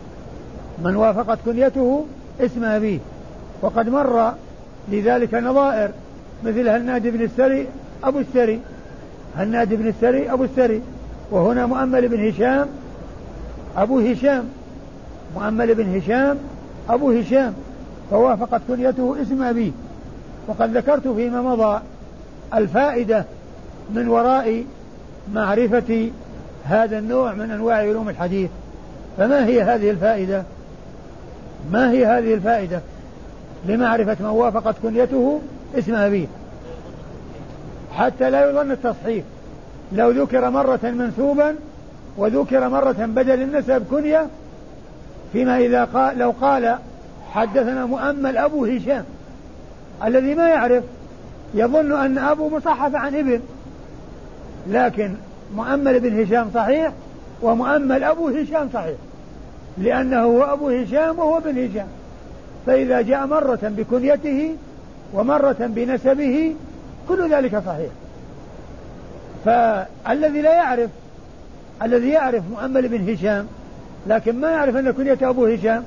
من 0.85 0.97
وافقت 0.97 1.39
كنيته 1.47 2.07
اسم 2.41 2.65
أبيه. 2.65 2.99
وقد 3.63 3.89
مر 3.89 4.33
لذلك 4.89 5.35
نظائر 5.35 5.91
مثل 6.45 6.69
هناد 6.69 7.03
بن 7.07 7.23
السري 7.23 7.69
أبو 8.05 8.19
السري. 8.19 8.61
هناد 9.37 9.75
بن 9.75 9.89
السري 9.89 10.33
أبو 10.33 10.45
السري. 10.45 10.83
وهنا 11.31 11.67
مؤمل 11.67 12.09
بن 12.09 12.29
هشام 12.29 12.67
أبو 13.77 14.01
هشام. 14.01 14.45
مؤمل 15.35 15.75
بن 15.75 15.97
هشام 15.97 16.37
أبو 16.89 17.11
هشام. 17.11 17.55
فوافقت 18.11 18.61
كنيته 18.69 19.17
اسم 19.23 19.43
أبيه. 19.43 19.71
وقد 20.49 20.77
ذكرت 20.77 21.09
فيما 21.09 21.43
مضى 21.43 21.81
الفائدة 22.55 23.25
من 23.95 24.09
وراء 24.09 24.65
معرفة 25.35 26.11
هذا 26.65 26.99
النوع 26.99 27.35
من 27.35 27.51
أنواع 27.51 27.77
علوم 27.77 28.09
الحديث. 28.09 28.51
فما 29.19 29.47
هي 29.47 29.63
هذه 29.63 29.91
الفائدة؟ 29.91 30.43
ما 31.73 31.91
هي 31.91 32.07
هذه 32.07 32.35
الفائدة؟ 32.35 32.81
لمعرفة 33.67 34.17
من 34.21 34.27
وافقت 34.27 34.75
كنيته 34.83 35.41
اسم 35.79 35.95
أبيه 35.95 36.27
حتى 37.97 38.31
لا 38.31 38.51
يظن 38.51 38.71
التصحيح. 38.71 39.25
لو 39.93 40.11
ذكر 40.11 40.51
مرة 40.51 40.81
منسوبا 40.83 41.55
وذكر 42.17 42.69
مرة 42.69 42.93
بدل 42.93 43.43
النسب 43.43 43.85
كنية 43.91 44.27
فيما 45.33 45.59
إذا 45.59 45.85
قال 45.85 46.19
لو 46.19 46.35
قال 46.41 46.79
حدثنا 47.33 47.87
مؤمل 47.87 48.37
أبو 48.37 48.65
هشام 48.65 49.05
الذي 50.05 50.35
ما 50.35 50.49
يعرف 50.49 50.85
يظن 51.55 51.93
أن 51.93 52.19
أبو 52.19 52.49
مصحف 52.49 52.95
عن 52.95 53.15
ابن. 53.15 53.41
لكن 54.69 55.15
مؤمل 55.57 56.01
بن 56.01 56.23
هشام 56.23 56.51
صحيح؟ 56.55 56.93
ومؤمل 57.43 58.05
أبو 58.05 58.29
هشام 58.29 58.69
صحيح 58.73 58.97
لأنه 59.79 60.23
هو 60.23 60.43
أبو 60.43 60.69
هشام 60.69 61.19
وهو 61.19 61.41
بن 61.41 61.65
هشام. 61.65 61.87
فإذا 62.67 63.01
جاء 63.01 63.27
مرة 63.27 63.59
بكنيته 63.63 64.57
ومرة 65.15 65.57
بنسبه 65.61 66.55
كل 67.09 67.31
ذلك 67.31 67.63
صحيح. 67.67 67.91
فالذي 69.45 70.41
لا 70.41 70.55
يعرف 70.55 70.91
الذي 71.83 72.09
يعرف 72.09 72.43
مؤمل 72.51 72.89
بن 72.89 73.13
هشام 73.13 73.47
لكن 74.07 74.41
ما 74.41 74.51
يعرف 74.51 74.77
أن 74.77 74.91
كنية 74.91 75.19
أبو 75.23 75.47
هشام 75.47 75.85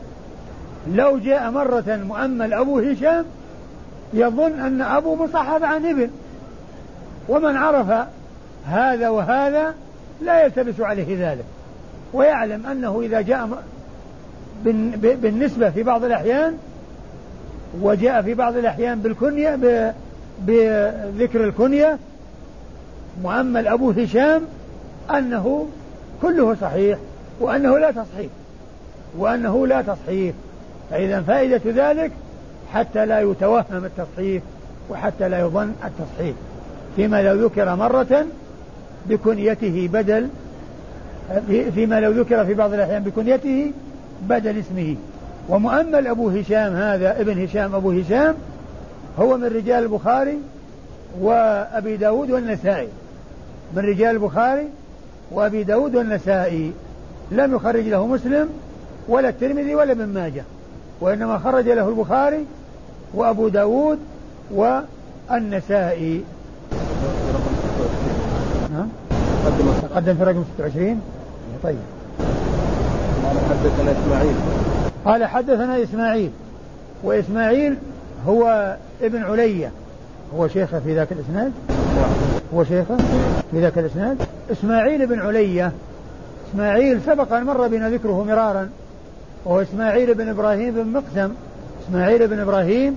لو 0.93 1.17
جاء 1.17 1.51
مرة 1.51 1.99
مؤمل 2.07 2.53
أبو 2.53 2.79
هشام 2.79 3.25
يظن 4.13 4.59
أن 4.59 4.81
أبو 4.81 5.15
مصحف 5.15 5.63
عن 5.63 5.85
ابن. 5.85 6.09
ومن 7.29 7.57
عرف 7.57 8.07
هذا 8.65 9.09
وهذا 9.09 9.73
لا 10.21 10.45
يلتبس 10.45 10.79
عليه 10.79 11.31
ذلك. 11.31 11.45
ويعلم 12.13 12.65
أنه 12.65 13.01
إذا 13.01 13.21
جاء 13.21 13.63
بالنسبة 15.21 15.69
في 15.69 15.83
بعض 15.83 16.03
الأحيان 16.03 16.57
وجاء 17.81 18.21
في 18.21 18.33
بعض 18.33 18.57
الأحيان 18.57 18.99
بالكنية 18.99 19.55
بذكر 20.39 21.43
الكنية 21.43 21.97
مؤمل 23.23 23.67
أبو 23.67 23.91
هشام 23.91 24.41
أنه 25.09 25.67
كله 26.21 26.55
صحيح 26.61 26.99
وأنه 27.39 27.77
لا 27.77 27.91
تصحيح 27.91 28.31
وأنه 29.17 29.67
لا 29.67 29.81
تصحيح. 29.81 30.35
فإذا 30.89 31.21
فائدة 31.21 31.61
ذلك 31.65 32.11
حتى 32.73 33.05
لا 33.05 33.19
يتوهم 33.19 33.85
التصحيح 33.85 34.43
وحتى 34.89 35.29
لا 35.29 35.39
يظن 35.39 35.73
التصحيح. 35.85 36.35
فيما 36.95 37.21
لو 37.21 37.45
ذكر 37.45 37.75
مرة 37.75 38.25
بكنيته 39.09 39.89
بدل 39.93 40.27
فيما 41.47 41.99
لو 41.99 42.11
ذكر 42.11 42.45
في 42.45 42.53
بعض 42.53 42.73
الأحيان 42.73 43.03
بكنيته 43.03 43.71
بدل 44.21 44.59
اسمه. 44.59 44.95
ومؤمل 45.49 46.07
أبو 46.07 46.29
هشام 46.29 46.75
هذا 46.75 47.21
ابن 47.21 47.43
هشام 47.43 47.75
أبو 47.75 47.91
هشام 47.91 48.35
هو 49.19 49.37
من 49.37 49.45
رجال 49.45 49.83
البخاري 49.83 50.37
وأبي 51.21 51.97
داود 51.97 52.31
والنسائي. 52.31 52.87
من 53.75 53.83
رجال 53.83 54.15
البخاري 54.15 54.67
وأبي 55.31 55.63
داود 55.63 55.95
والنسائي. 55.95 56.71
لم 57.31 57.55
يخرج 57.55 57.87
له 57.87 58.07
مسلم 58.07 58.49
ولا 59.07 59.29
الترمذي 59.29 59.75
ولا 59.75 59.91
ابن 59.91 60.05
ماجه 60.05 60.43
وإنما 61.01 61.37
خرج 61.37 61.69
له 61.69 61.89
البخاري 61.89 62.45
وأبو 63.13 63.47
داود 63.47 63.99
والنسائي 64.51 66.23
نعم 68.71 68.87
تقدم 69.91 70.13
في 70.13 70.23
رقم 70.23 70.43
26 70.57 71.01
طيب. 71.63 71.75
قال 73.23 73.37
حدثنا 73.49 73.91
إسماعيل. 73.91 74.35
قال 75.05 75.25
حدثنا 75.25 75.83
إسماعيل. 75.83 76.31
وإسماعيل 77.03 77.75
هو 78.27 78.75
ابن 79.01 79.23
علية 79.23 79.71
هو 80.35 80.47
شيخه 80.47 80.79
في 80.79 80.95
ذاك 80.95 81.11
الإسناد؟ 81.11 81.51
هو 82.53 82.63
شيخه 82.63 82.97
في 83.51 83.61
ذاك 83.61 83.77
الإسناد؟ 83.77 84.17
إسماعيل 84.51 85.07
بن 85.07 85.19
علية 85.19 85.71
إسماعيل 86.49 87.01
سبق 87.05 87.33
أن 87.33 87.43
مر 87.43 87.67
بنا 87.67 87.89
ذكره 87.89 88.23
مرارا. 88.23 88.69
وهو 89.45 89.61
إسماعيل 89.61 90.13
بن 90.13 90.29
إبراهيم 90.29 90.73
بن 90.73 90.87
مقسم. 90.87 91.33
إسماعيل 91.87 92.27
بن 92.27 92.39
إبراهيم 92.39 92.95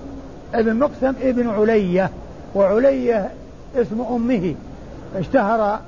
ابن 0.53 0.75
مقسم 0.75 1.13
ابن 1.21 1.49
علية 1.49 2.09
وعلية 2.55 3.29
اسم 3.75 4.01
أمه. 4.01 4.55
اشتهر 5.15 5.79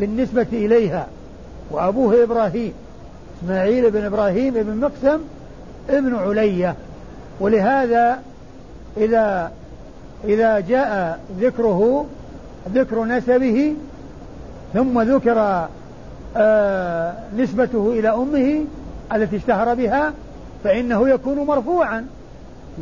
بالنسبة 0.00 0.46
إليها. 0.52 1.06
وأبوه 1.70 2.22
إبراهيم 2.22 2.72
إسماعيل 3.38 3.90
بن 3.90 4.04
إبراهيم 4.04 4.54
بن 4.54 4.76
مقسم 4.76 5.20
ابن 5.90 6.14
علية. 6.14 6.74
ولهذا 7.40 8.18
إذا 8.96 9.52
إذا 10.24 10.60
جاء 10.60 11.20
ذكره 11.40 12.06
ذكر 12.74 13.04
نسبه 13.04 13.74
ثم 14.74 15.00
ذكر 15.00 15.68
آه 16.36 17.14
نسبته 17.38 17.92
إلى 17.98 18.08
أمه 18.08 18.64
التي 19.12 19.36
اشتهر 19.36 19.74
بها 19.74 20.12
فإنه 20.64 21.08
يكون 21.08 21.38
مرفوعا 21.38 22.06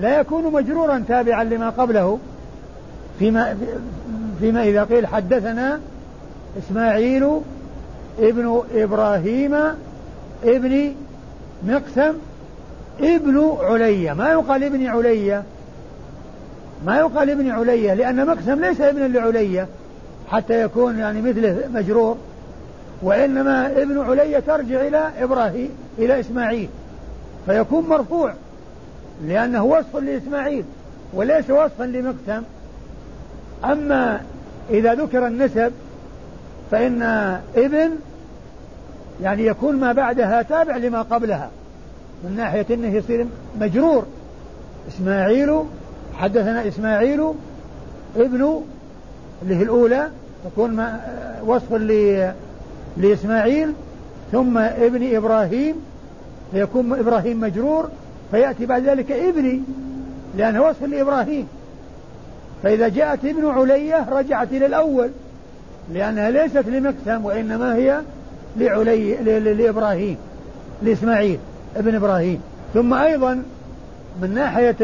لا 0.01 0.21
يكون 0.21 0.53
مجرورا 0.53 1.05
تابعا 1.09 1.45
لما 1.45 1.71
قبله. 1.71 2.19
فيما 3.19 3.57
فيما 4.41 4.63
إذا 4.63 4.85
قيل 4.85 5.07
حدثنا 5.07 5.81
إسماعيل 6.59 7.41
ابن 8.19 8.63
إبراهيم 8.75 9.57
ابن 10.45 10.95
مقسم 11.67 12.15
ابن 13.01 13.57
عليا. 13.61 14.15
ما 14.15 14.31
يقال 14.31 14.65
ابن 14.65 14.87
عليا. 14.87 15.43
ما 16.87 16.99
يقال 16.99 17.31
ابن 17.31 17.51
عليا 17.51 17.95
لأن 17.95 18.27
مقسم 18.27 18.61
ليس 18.65 18.81
ابنا 18.81 19.19
لعليا 19.19 19.67
حتى 20.31 20.63
يكون 20.63 20.99
يعني 20.99 21.23
مثله 21.23 21.69
مجرور. 21.75 22.17
وإنما 23.03 23.67
ابن 23.67 24.01
عليا 24.01 24.41
ترجع 24.41 24.81
إلى 24.81 25.11
إبراهيم 25.19 25.71
إلى 25.99 26.21
إسماعيل. 26.21 26.69
فيكون 27.47 27.89
مرفوع 27.89 28.35
لأنه 29.27 29.65
وصف 29.65 29.97
لإسماعيل 29.97 30.65
وليس 31.15 31.51
وصفا 31.51 31.85
لمقسم. 31.85 32.43
أما 33.65 34.21
إذا 34.71 34.95
ذكر 34.95 35.27
النسب 35.27 35.73
فإن 36.71 37.03
ابن 37.57 37.91
يعني 39.23 39.47
يكون 39.47 39.77
ما 39.77 39.93
بعدها 39.93 40.43
تابع 40.43 40.77
لما 40.77 41.03
قبلها 41.03 41.51
من 42.25 42.37
ناحية 42.37 42.67
أنه 42.71 42.95
يصير 42.95 43.27
مجرور. 43.61 44.07
إسماعيل 44.89 45.63
حدثنا 46.15 46.69
إسماعيل 46.69 47.33
ابن 48.17 48.61
اللي 49.43 49.57
هي 49.57 49.63
الأولى 49.63 50.09
تكون 50.45 50.87
وصف 51.47 51.73
لإسماعيل 52.97 53.73
ثم 54.33 54.59
ابن 54.59 55.17
إبراهيم 55.17 55.77
فيكون 56.53 56.93
إبراهيم 56.93 57.41
مجرور 57.41 57.89
فيأتي 58.31 58.67
بعد 58.67 58.83
ذلك 58.83 59.13
ابني 59.13 59.63
لأنه 60.37 60.63
وصف 60.63 60.83
لإبراهيم. 60.83 61.49
فإذا 62.63 62.89
جاءت 62.89 63.25
ابن 63.25 63.47
علية 63.47 64.07
رجعت 64.11 64.53
إلى 64.53 64.67
الأول. 64.67 65.11
لأنها 65.95 66.31
ليست 66.31 66.65
لمقسم 66.67 67.25
وإنما 67.25 67.75
هي 67.75 68.01
لعلي 68.57 69.15
لإبراهيم 69.55 70.17
لإسماعيل 70.83 71.39
ابن 71.77 71.95
إبراهيم. 71.95 72.41
ثم 72.75 72.95
أيضا 72.95 73.43
من 74.23 74.35
ناحية 74.35 74.77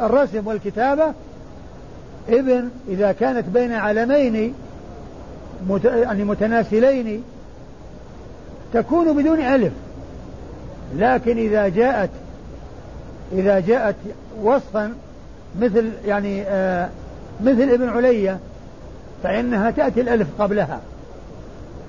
الرسم 0.00 0.46
والكتابة 0.46 1.12
ابن 2.28 2.68
إذا 2.88 3.12
كانت 3.12 3.48
بين 3.48 3.72
علمين 3.72 4.54
يعني 5.84 6.24
متناسلين 6.24 7.22
تكون 8.72 9.22
بدون 9.22 9.40
ألف. 9.40 9.72
لكن 10.96 11.38
إذا 11.38 11.68
جاءت 11.68 12.10
إذا 13.32 13.60
جاءت 13.60 13.96
وصفا 14.42 14.92
مثل 15.60 15.90
يعني 16.06 16.42
آه 16.42 16.88
مثل 17.44 17.62
ابن 17.62 17.88
علية 17.88 18.38
فإنها 19.22 19.70
تأتي 19.70 20.00
الألف 20.00 20.28
قبلها. 20.38 20.80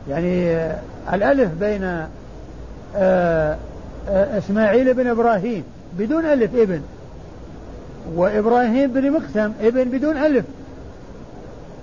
يعني 0.10 0.58
الألف 1.14 1.52
بين 1.60 1.84
آه 1.84 2.08
آه 4.10 4.38
إسماعيل 4.38 4.94
بن 4.94 5.08
إبراهيم 5.08 5.64
بدون 5.98 6.26
ألف 6.26 6.56
ابن 6.56 6.82
وإبراهيم 8.16 8.92
بن 8.92 9.12
مقسم 9.12 9.52
ابن 9.62 9.84
بدون 9.84 10.18
ألف. 10.18 10.46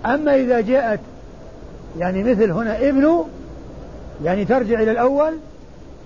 أما 0.06 0.34
إذا 0.34 0.60
جاءت 0.60 1.00
يعني 1.98 2.22
مثل 2.22 2.50
هنا 2.50 2.88
ابن 2.88 3.24
يعني 4.24 4.44
ترجع 4.44 4.82
إلى 4.82 4.90
الأول 4.90 5.32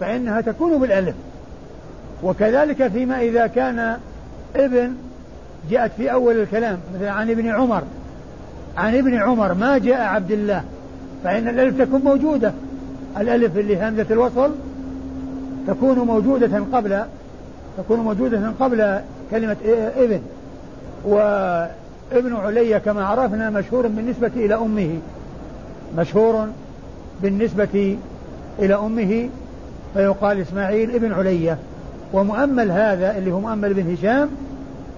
فإنها 0.01 0.41
تكون 0.41 0.81
بالألف. 0.81 1.15
وكذلك 2.23 2.89
فيما 2.89 3.21
إذا 3.21 3.47
كان 3.47 3.99
ابن 4.57 4.95
جاءت 5.71 5.91
في 5.97 6.13
أول 6.13 6.41
الكلام 6.41 6.79
مثل 6.95 7.05
عن 7.05 7.31
ابن 7.31 7.49
عمر. 7.49 7.83
عن 8.77 8.95
ابن 8.95 9.15
عمر 9.15 9.55
ما 9.55 9.79
جاء 9.79 10.01
عبد 10.01 10.31
الله 10.31 10.63
فإن 11.25 11.49
الألف 11.49 11.83
تكون 11.83 12.01
موجودة. 12.01 12.53
الألف 13.21 13.59
اللي 13.59 13.89
همزة 13.89 14.07
الوصل 14.11 14.51
تكون 15.67 15.99
موجودة 15.99 16.63
قبل 16.73 17.03
تكون 17.79 18.01
موجودة 18.01 18.53
قبل 18.61 19.01
كلمة 19.31 19.57
ابن. 19.97 20.21
وابن 21.05 22.37
علي 22.37 22.81
كما 22.81 23.05
عرفنا 23.05 23.51
مشهور 23.51 23.87
بالنسبة 23.87 24.31
إلى 24.37 24.55
أمه. 24.55 24.99
مشهور 25.99 26.47
بالنسبة 27.23 27.97
إلى 28.59 28.75
أمه 28.75 29.29
فيقال 29.95 30.41
إسماعيل 30.41 30.95
ابن 30.95 31.13
علية 31.13 31.59
ومؤمل 32.13 32.71
هذا 32.71 33.19
اللي 33.19 33.33
هو 33.33 33.41
مؤمل 33.41 33.75
بن 33.75 33.93
هشام 33.93 34.29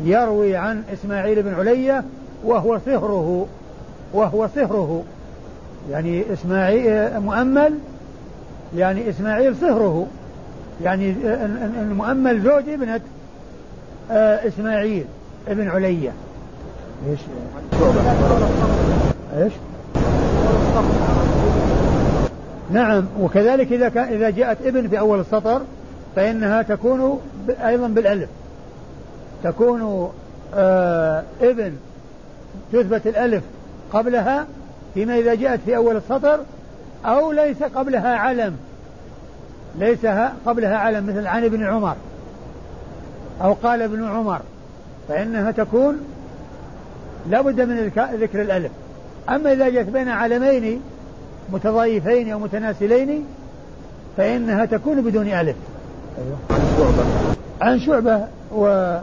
يروي 0.05 0.57
عن 0.57 0.83
إسماعيل 0.93 1.43
بن 1.43 1.55
علية 1.55 2.05
وهو 2.45 2.79
صهره 2.87 3.47
وهو 4.13 4.49
صهره 4.55 5.03
يعني 5.91 6.33
إسماعيل 6.33 7.21
مؤمل 7.21 7.79
يعني 8.77 9.11
إسماعيل 9.11 9.57
صهره 9.57 10.07
يعني 10.85 11.15
المؤمل 11.81 12.43
زوج 12.43 12.69
ابنة 12.69 13.01
آه، 14.11 14.49
إسماعيل 14.49 15.05
ابن 15.49 15.69
علية 15.69 16.13
إيش؟ 17.11 17.21
إيش؟ 19.39 19.53
نعم 22.71 23.05
وكذلك 23.21 23.73
إذا 23.73 23.89
كان 23.89 24.05
إذا 24.05 24.31
جاءت 24.31 24.67
ابن 24.67 24.89
في 24.89 24.99
أول 24.99 25.21
السطر 25.21 25.63
فإنها 26.17 26.63
تكون 26.63 27.21
أيضا 27.49 27.87
بالألف 27.87 28.29
تكون 29.45 30.11
آه 30.55 31.23
ابن 31.43 31.73
تثبت 32.73 33.07
الألف 33.07 33.43
قبلها 33.93 34.47
فيما 34.95 35.19
إذا 35.19 35.35
جاءت 35.35 35.61
في 35.65 35.77
أول 35.77 35.97
السطر 35.97 36.41
أو 37.05 37.33
ليس 37.33 37.63
قبلها 37.63 38.17
علم. 38.17 38.57
ليس 39.79 40.07
قبلها 40.47 40.77
علم 40.77 41.07
مثل 41.07 41.27
عن 41.27 41.45
ابن 41.45 41.67
عمر. 41.67 41.97
أو 43.43 43.53
قال 43.53 43.83
ابن 43.83 44.09
عمر. 44.09 44.41
فإنها 45.09 45.51
تكون 45.51 46.01
لابد 47.31 47.61
من 47.61 47.93
ذكر 48.21 48.43
الألف. 48.43 48.73
أما 49.29 49.53
إذا 49.53 49.69
جاءت 49.69 49.89
بين 49.89 50.09
علمين 50.09 50.83
متضايفين 51.53 52.33
أو 52.33 52.39
متناسلين 52.39 53.25
فإنها 54.17 54.65
تكون 54.65 55.03
بدون 55.03 55.27
ألف. 55.29 55.57
أيوة. 56.19 56.39
عن 56.51 56.61
شعبة. 56.79 57.05
عن 57.61 57.81
شعبة 57.81 58.27
و 58.53 58.97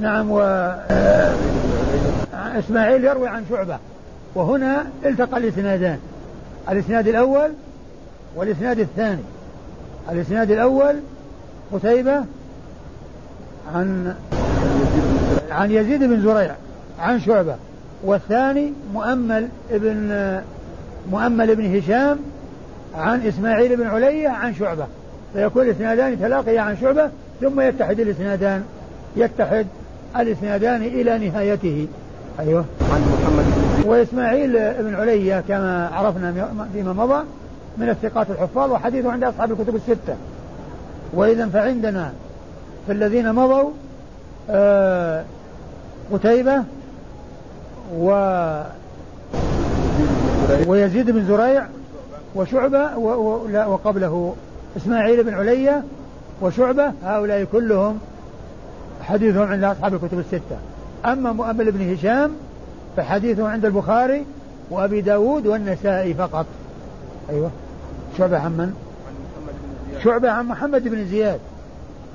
نعم 0.00 0.30
و 0.30 0.40
إسماعيل 2.52 3.04
يروي 3.04 3.28
عن 3.28 3.44
شعبة. 3.50 3.78
وهنا 4.34 4.86
التقى 5.04 5.38
الإسنادان. 5.38 5.98
الإسناد 6.70 7.08
الأول 7.08 7.50
والإسناد 8.36 8.78
الثاني. 8.78 9.22
الإسناد 10.12 10.50
الأول 10.50 10.94
قتيبة 11.72 12.24
عن 13.74 14.14
عن 15.50 15.70
يزيد 15.70 16.04
بن 16.04 16.22
زريع 16.22 16.54
عن 17.00 17.20
شعبة. 17.20 17.56
والثاني 18.04 18.72
مؤمل 18.94 19.48
ابن 19.70 20.40
مؤمل 21.10 21.56
بن 21.56 21.76
هشام 21.76 22.18
عن 22.94 23.20
إسماعيل 23.20 23.76
بن 23.76 23.86
علية 23.86 24.28
عن 24.28 24.54
شعبة. 24.54 24.86
فيكون 25.32 25.62
الإسنادان 25.62 26.20
تلاقيا 26.20 26.60
عن 26.60 26.76
شعبة 26.76 27.10
ثم 27.40 27.60
يتحد 27.60 28.00
الإسنادان 28.00 28.64
يتحد 29.16 29.66
الإسنادان 30.16 30.82
إلى 30.82 31.28
نهايته. 31.28 31.88
أيوه. 32.40 32.64
عن 32.92 33.00
محمد 33.00 33.44
بن 33.44 33.88
وإسماعيل 33.90 34.52
بن 34.82 34.94
علية 34.94 35.44
كما 35.48 35.90
عرفنا 35.92 36.32
فيما 36.72 36.92
مضى 36.92 37.24
من 37.78 37.88
الثقات 37.88 38.30
الحفاظ 38.30 38.70
وحديثه 38.70 39.12
عند 39.12 39.24
أصحاب 39.24 39.52
الكتب 39.52 39.76
الستة. 39.76 40.16
وإذا 41.12 41.46
فعندنا 41.48 42.12
في 42.86 42.92
الذين 42.92 43.32
مضوا 43.32 43.70
آه 44.50 45.24
قتيبة 46.12 46.64
و 47.98 48.10
ويزيد 50.66 51.10
بن 51.10 51.26
زريع 51.26 51.66
وشعبة 52.34 52.98
و... 52.98 53.08
و... 53.08 53.48
لا 53.48 53.66
وقبله 53.66 54.34
إسماعيل 54.76 55.22
بن 55.22 55.34
علية 55.34 55.82
وشعبة 56.40 56.92
هؤلاء 57.04 57.44
كلهم 57.44 57.98
حديثهم 59.02 59.48
عند 59.48 59.64
أصحاب 59.64 59.94
الكتب 59.94 60.18
الستة. 60.18 60.56
أما 61.04 61.32
مؤمل 61.32 61.72
بن 61.72 61.92
هشام 61.92 62.30
فحديثه 62.96 63.48
عند 63.48 63.64
البخاري 63.64 64.24
وأبي 64.70 65.00
داود 65.00 65.46
والنسائي 65.46 66.14
فقط. 66.14 66.46
أيوة. 67.30 67.50
شعبة 68.18 68.38
عن 68.38 68.52
من؟ 68.52 68.74
شعبة 70.04 70.30
عن 70.30 70.46
محمد 70.46 70.88
بن 70.88 71.04
زياد. 71.04 71.40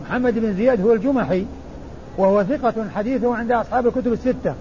محمد 0.01 0.39
بن 0.39 0.53
زياد 0.53 0.81
هو 0.81 0.93
الجمحي 0.93 1.45
وهو 2.17 2.43
ثقة 2.43 2.73
حديثه 2.95 3.35
عند 3.35 3.51
أصحاب 3.51 3.87
الكتب 3.87 4.13
الستة. 4.13 4.53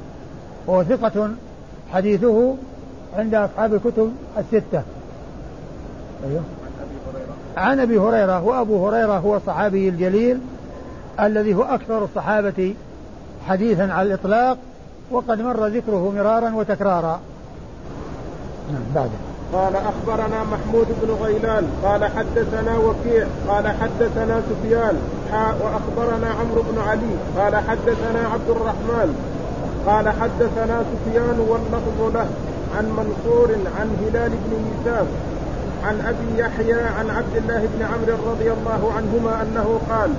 وهو 0.67 0.85
ثقة 0.85 1.31
حديثه 1.93 2.55
عند 3.17 3.35
أصحاب 3.35 3.75
الكتب 3.75 4.13
الستة. 4.39 4.83
أيوه. 6.27 6.43
عن 7.57 7.81
أبي 7.81 7.99
هريرة 7.99 8.43
وأبو 8.43 8.89
هريرة 8.89 9.19
هو 9.19 9.37
الصحابي 9.37 9.89
الجليل 9.89 10.39
الذي 11.21 11.55
هو 11.55 11.63
أكثر 11.63 12.05
الصحابة 12.05 12.75
حديثا 13.49 13.83
على 13.83 14.09
الإطلاق 14.09 14.59
وقد 15.11 15.43
مر 15.43 15.67
ذكره 15.67 16.13
مرارا 16.17 16.55
وتكرارا. 16.55 17.21
نعم 18.73 18.83
بعده 18.95 19.19
قال 19.53 19.77
أخبرنا 19.77 20.45
محمود 20.45 20.87
بن 21.03 21.25
غيلان 21.25 21.69
قال 21.85 22.05
حدثنا 22.05 22.79
وكيع 22.79 23.27
قال 23.49 23.69
حدثنا 23.69 24.43
سفيان 24.51 24.97
وأخبرنا 25.33 26.29
عمرو 26.41 26.63
بن 26.63 26.79
علي 26.89 27.15
قال 27.39 27.57
حدثنا 27.57 28.29
عبد 28.33 28.51
الرحمن 28.51 29.17
قال 29.87 30.09
حدثنا 30.09 30.85
سفيان 30.93 31.41
واللفظ 31.49 32.15
له 32.15 32.29
عن 32.79 32.85
منصور 32.85 33.51
عن 33.81 33.97
هلال 34.03 34.31
بن 34.31 34.53
ميساف 34.65 35.07
عن 35.85 36.01
أبي 36.01 36.41
يحيى 36.41 36.83
عن 36.83 37.11
عبد 37.11 37.37
الله 37.37 37.69
بن 37.75 37.83
عمرو 37.83 38.31
رضي 38.31 38.53
الله 38.53 38.93
عنهما 38.97 39.43
أنه 39.43 39.81
قال 39.91 40.11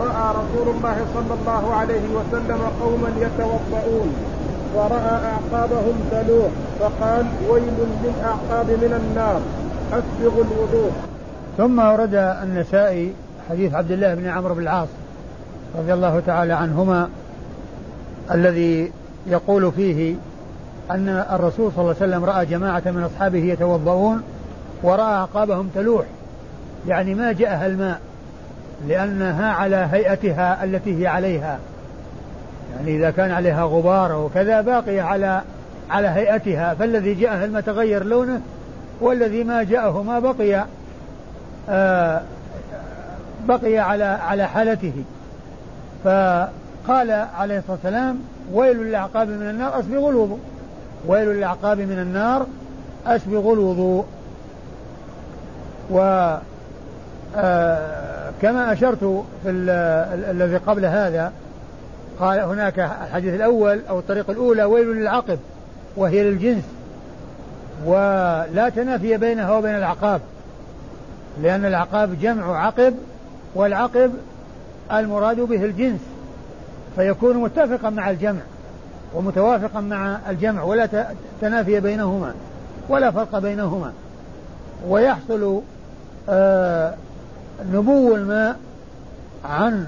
رأى 0.00 0.30
رسول 0.30 0.74
الله 0.76 0.96
صلى 1.14 1.34
الله 1.40 1.74
عليه 1.74 2.02
وسلم 2.14 2.60
قوما 2.80 3.08
يتوضؤون 3.20 4.14
ورأى 4.74 5.20
أعقابهم 5.32 5.94
تلوح 6.10 6.50
فقال 6.80 7.26
ويل 7.50 7.78
للأعقاب 8.04 8.66
من 8.66 9.00
النار 9.02 9.40
اسبغوا 9.92 10.44
الوضوء. 10.44 10.90
ثم 11.58 11.78
ورد 11.78 12.14
النسائي 12.14 13.12
حديث 13.50 13.74
عبد 13.74 13.90
الله 13.90 14.14
بن 14.14 14.28
عمرو 14.28 14.54
بن 14.54 14.62
العاص 14.62 14.88
رضي 15.78 15.94
الله 15.94 16.22
تعالى 16.26 16.52
عنهما 16.52 17.08
الذي 18.30 18.92
يقول 19.26 19.72
فيه 19.72 20.14
أن 20.90 21.24
الرسول 21.32 21.72
صلى 21.72 21.82
الله 21.82 21.96
عليه 22.00 22.06
وسلم 22.10 22.24
رأى 22.24 22.46
جماعة 22.46 22.82
من 22.86 23.02
أصحابه 23.02 23.38
يتوضؤون 23.38 24.22
ورأى 24.82 25.14
أعقابهم 25.14 25.70
تلوح 25.74 26.04
يعني 26.88 27.14
ما 27.14 27.32
جاءها 27.32 27.66
الماء 27.66 28.00
لأنها 28.88 29.52
على 29.52 29.88
هيئتها 29.92 30.64
التي 30.64 31.02
هي 31.02 31.06
عليها. 31.06 31.58
يعني 32.76 32.96
إذا 32.96 33.10
كان 33.10 33.30
عليها 33.30 33.64
غبار 33.64 34.12
وكذا 34.12 34.60
باقية 34.60 35.02
على 35.02 35.42
على 35.90 36.08
هيئتها. 36.08 36.74
فالذي 36.74 37.14
جاءه 37.14 37.44
الماء 37.44 37.62
تغير 37.62 38.04
لونه؟ 38.04 38.40
والذي 39.00 39.44
ما 39.44 39.62
جاءه 39.62 40.02
ما 40.02 40.18
بقي 40.18 40.64
آه 41.68 42.22
بقي 43.48 43.78
على 43.78 44.04
على 44.04 44.46
حالته. 44.46 45.04
فقال 46.04 47.10
عليه 47.38 47.58
الصلاة 47.58 47.76
والسلام 47.84 48.18
ويل 48.52 48.76
للأعقاب 48.76 49.28
من 49.28 49.50
النار 49.50 49.80
أسبغوا 49.80 50.10
الوضوء. 50.10 50.38
ويل 51.06 51.28
للأعقاب 51.28 51.78
من 51.78 51.98
النار 51.98 52.46
أسبغوا 53.06 53.54
الوضوء. 53.54 54.04
و 55.90 55.98
آه 57.36 58.19
كما 58.42 58.72
أشرت 58.72 59.24
في 59.42 59.50
الذي 60.30 60.56
قبل 60.56 60.84
هذا 60.84 61.32
قال 62.20 62.38
هناك 62.38 62.78
الحديث 62.78 63.34
الأول 63.34 63.80
أو 63.88 63.98
الطريقة 63.98 64.30
الأولى 64.30 64.64
ويل 64.64 64.86
للعقب 64.86 65.38
وهي 65.96 66.22
للجنس 66.22 66.64
ولا 67.84 68.72
تنافي 68.76 69.16
بينها 69.16 69.52
وبين 69.52 69.74
العقاب 69.74 70.20
لأن 71.42 71.64
العقاب 71.64 72.20
جمع 72.20 72.66
عقب 72.66 72.94
والعقب 73.54 74.12
المراد 74.92 75.40
به 75.40 75.64
الجنس 75.64 76.00
فيكون 76.96 77.36
متفقا 77.36 77.90
مع 77.90 78.10
الجمع 78.10 78.40
ومتوافقا 79.14 79.80
مع 79.80 80.18
الجمع 80.28 80.62
ولا 80.62 80.88
تنافي 81.40 81.80
بينهما 81.80 82.34
ولا 82.88 83.10
فرق 83.10 83.38
بينهما 83.38 83.92
ويحصل 84.88 85.60
آه 86.28 86.94
نبو 87.72 88.14
الماء 88.14 88.56
عن 89.44 89.86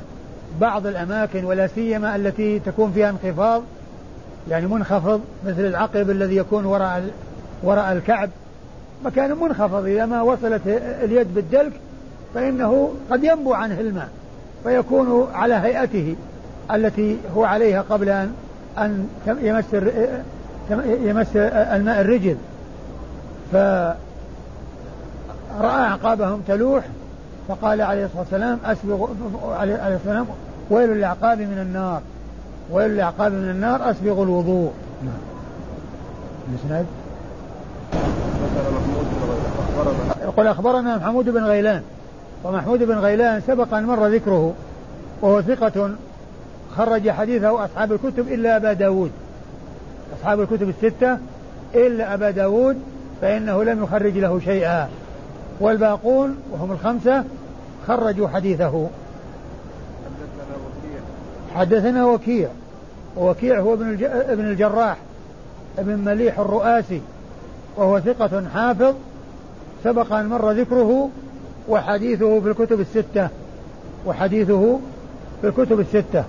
بعض 0.61 0.87
الأماكن 0.87 1.45
ولا 1.45 1.67
سيما 1.67 2.17
التي 2.17 2.59
تكون 2.59 2.93
فيها 2.93 3.11
انخفاض 3.11 3.63
يعني 4.51 4.67
منخفض 4.67 5.21
مثل 5.47 5.61
العقب 5.61 6.11
الذي 6.11 6.37
يكون 6.37 6.65
وراء 6.65 7.11
وراء 7.63 7.93
الكعب. 7.93 8.31
مكان 9.05 9.37
منخفض 9.37 9.85
إذا 9.85 10.07
ما 10.07 10.23
وصلت 10.23 10.63
اليد 11.03 11.35
بالدلك 11.35 11.73
فإنه 12.35 12.95
قد 13.11 13.25
ينبو 13.25 13.55
عنه 13.55 13.81
الماء 13.81 14.09
فيكون 14.65 15.29
على 15.35 15.55
هيئته 15.55 16.17
التي 16.73 17.17
هو 17.37 17.45
عليها 17.45 17.83
قبل 17.91 18.09
أن 18.09 18.35
أن 18.79 19.09
يمس 19.27 19.65
يمس 21.05 21.37
الماء 21.37 22.01
الرجل. 22.01 22.37
فرأى 23.53 23.97
أعقابهم 25.61 26.43
تلوح 26.49 26.85
فقال 27.53 27.81
عليه 27.81 28.05
الصلاة 28.05 28.21
والسلام 28.21 28.59
أسبغ 28.65 29.09
عليه 29.59 29.75
الصلاة 29.75 29.93
والسلام 29.93 30.27
ويل 30.71 30.88
للأعقاب 30.91 31.38
من 31.38 31.59
النار. 31.59 32.01
ويل 32.71 32.91
للأعقاب 32.91 33.33
من 33.33 33.51
النار 33.51 33.91
أسبغ 33.91 34.23
الوضوء. 34.23 34.73
نعم. 35.03 35.21
الإسناد 36.53 36.87
يقول 40.23 40.47
أخبرنا 40.47 40.97
محمود 40.97 41.25
بن 41.29 41.45
غيلان. 41.45 41.83
ومحمود 42.45 42.83
بن 42.83 42.99
غيلان 42.99 43.41
سبق 43.47 43.75
أن 43.75 43.85
مر 43.85 44.07
ذكره 44.07 44.55
وهو 45.23 45.43
ثقة 45.43 45.91
خرج 46.77 47.11
حديثه 47.11 47.65
أصحاب 47.65 47.93
الكتب 47.93 48.29
إلا 48.29 48.57
أبا 48.57 48.73
داود. 48.73 49.11
أصحاب 50.21 50.41
الكتب 50.41 50.69
الستة 50.69 51.19
إلا 51.75 52.15
أبا 52.15 52.31
داود 52.31 52.77
فإنه 53.21 53.65
لم 53.65 53.83
يخرج 53.83 54.19
له 54.19 54.41
شيئا. 54.45 54.88
والباقون 55.61 56.37
وهم 56.53 56.73
الخمسة 56.73 57.25
خرجوا 57.88 58.29
حديثه. 58.29 58.88
حدثنا 61.55 62.07
وكيع. 62.07 62.49
ووكيع 63.16 63.61
هو 63.61 63.75
ابن 63.75 63.99
ابن 64.05 64.45
الجراح 64.45 64.97
ابن 65.79 65.99
مليح 65.99 66.38
الرؤاسي 66.38 67.01
وهو 67.77 68.01
ثقة 68.01 68.45
حافظ 68.55 68.95
سبق 69.85 70.12
أن 70.12 70.27
مر 70.27 70.53
ذكره 70.53 71.11
وحديثه 71.68 72.40
في 72.40 72.49
الكتب 72.49 72.81
الستة. 72.81 73.29
وحديثه 74.07 74.79
في 75.40 75.49
الكتب 75.49 75.81
الستة. 75.81 76.25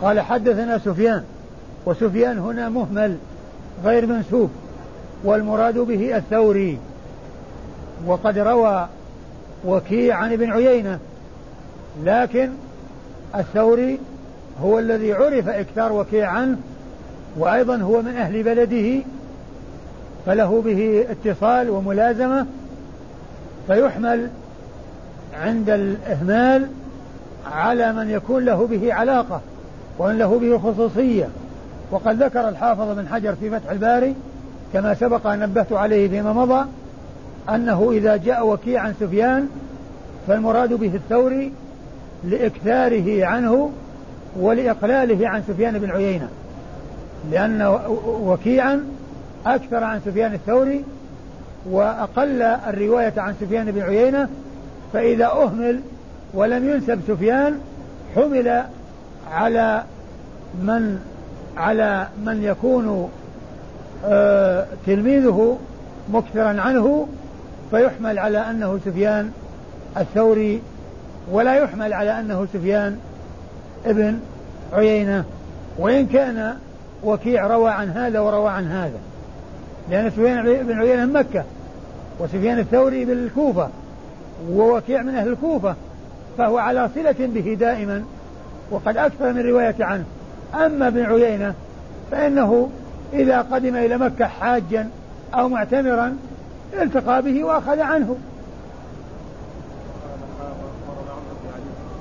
قال 0.00 0.20
حدثنا 0.20 0.78
سفيان. 0.78 1.24
وسفيان 1.86 2.38
هنا 2.38 2.68
مهمل 2.68 3.16
غير 3.84 4.06
منسوب. 4.06 4.50
والمراد 5.24 5.78
به 5.78 6.16
الثوري. 6.16 6.78
وقد 8.06 8.38
روى 8.38 8.88
وكيع 9.64 10.16
عن 10.16 10.32
ابن 10.32 10.50
عيينة 10.50 10.98
لكن 12.04 12.50
الثوري 13.34 13.98
هو 14.62 14.78
الذي 14.78 15.12
عرف 15.12 15.48
إكثار 15.48 15.92
وكيع 15.92 16.30
عنه 16.30 16.56
وأيضا 17.36 17.76
هو 17.76 18.02
من 18.02 18.16
أهل 18.16 18.42
بلده 18.42 19.02
فله 20.26 20.62
به 20.62 21.06
اتصال 21.10 21.70
وملازمة 21.70 22.46
فيحمل 23.66 24.28
عند 25.40 25.70
الإهمال 25.70 26.68
على 27.52 27.92
من 27.92 28.10
يكون 28.10 28.44
له 28.44 28.66
به 28.66 28.94
علاقة 28.94 29.40
وأن 29.98 30.18
له 30.18 30.38
به 30.38 30.58
خصوصية. 30.58 31.28
وقد 31.90 32.22
ذكر 32.22 32.48
الحافظ 32.48 32.98
بن 32.98 33.08
حجر 33.08 33.34
في 33.34 33.50
فتح 33.50 33.70
الباري 33.70 34.14
كما 34.72 34.94
سبق 34.94 35.26
أن 35.26 35.38
نبهت 35.38 35.72
عليه 35.72 36.08
فيما 36.08 36.32
مضى 36.32 36.66
أنه 37.48 37.90
إذا 37.92 38.16
جاء 38.16 38.46
وكيع 38.46 38.80
عن 38.82 38.94
سفيان 39.00 39.48
فالمراد 40.28 40.72
به 40.72 40.94
الثوري 40.94 41.52
لإكثاره 42.24 43.26
عنه 43.26 43.70
ولإقلاله 44.36 45.28
عن 45.28 45.42
سفيان 45.48 45.78
بن 45.78 45.90
عيينة 45.90 46.28
لأن 47.30 47.78
وكيعا 48.06 48.84
أكثر 49.46 49.84
عن 49.84 50.00
سفيان 50.04 50.34
الثوري 50.34 50.84
وأقل 51.70 52.42
الرواية 52.42 53.12
عن 53.16 53.34
سفيان 53.40 53.70
بن 53.70 53.80
عيينة 53.82 54.28
فإذا 54.92 55.26
أهمل 55.26 55.80
ولم 56.34 56.68
ينسب 56.68 57.00
سفيان 57.08 57.60
حمل 58.14 58.62
على 59.32 59.84
من 60.62 60.98
على 61.56 62.08
من 62.24 62.42
يكون 62.42 63.10
آه 64.04 64.66
تلميذه 64.86 65.58
مكثرا 66.12 66.60
عنه 66.60 67.08
فيحمل 67.70 68.18
على 68.18 68.38
أنه 68.38 68.80
سفيان 68.84 69.30
الثوري 69.96 70.62
ولا 71.30 71.54
يحمل 71.54 71.92
على 71.92 72.20
أنه 72.20 72.46
سفيان 72.52 72.98
ابن 73.86 74.18
عيينة. 74.72 75.24
وإن 75.78 76.06
كان 76.06 76.56
وكيع 77.04 77.46
روى 77.46 77.70
عن 77.70 77.90
هذا 77.90 78.20
وروى 78.20 78.50
عن 78.50 78.66
هذا 78.66 78.98
لأن 79.90 80.10
سفيان 80.10 80.42
بن 80.42 80.78
عيينة 80.78 81.04
من 81.04 81.12
مكة 81.12 81.44
وسفيان 82.18 82.58
الثوري 82.58 83.04
بالكوفة 83.04 83.68
ووكيع 84.50 85.02
من 85.02 85.14
أهل 85.14 85.28
الكوفة 85.28 85.74
فهو 86.38 86.58
على 86.58 86.88
صلة 86.94 87.14
به 87.18 87.56
دائما. 87.60 88.04
وقد 88.70 88.96
أكثر 88.96 89.32
من 89.32 89.40
رواية 89.40 89.74
عنه. 89.80 90.04
أما 90.54 90.88
ابن 90.88 91.04
عيينة 91.04 91.54
فإنه 92.10 92.70
إذا 93.12 93.40
قدم 93.40 93.76
إلى 93.76 93.98
مكة 93.98 94.26
حاجا 94.26 94.88
أو 95.34 95.48
معتمرا 95.48 96.16
التقى 96.74 97.22
به 97.22 97.44
وأخذ 97.44 97.80
عنه. 97.80 98.16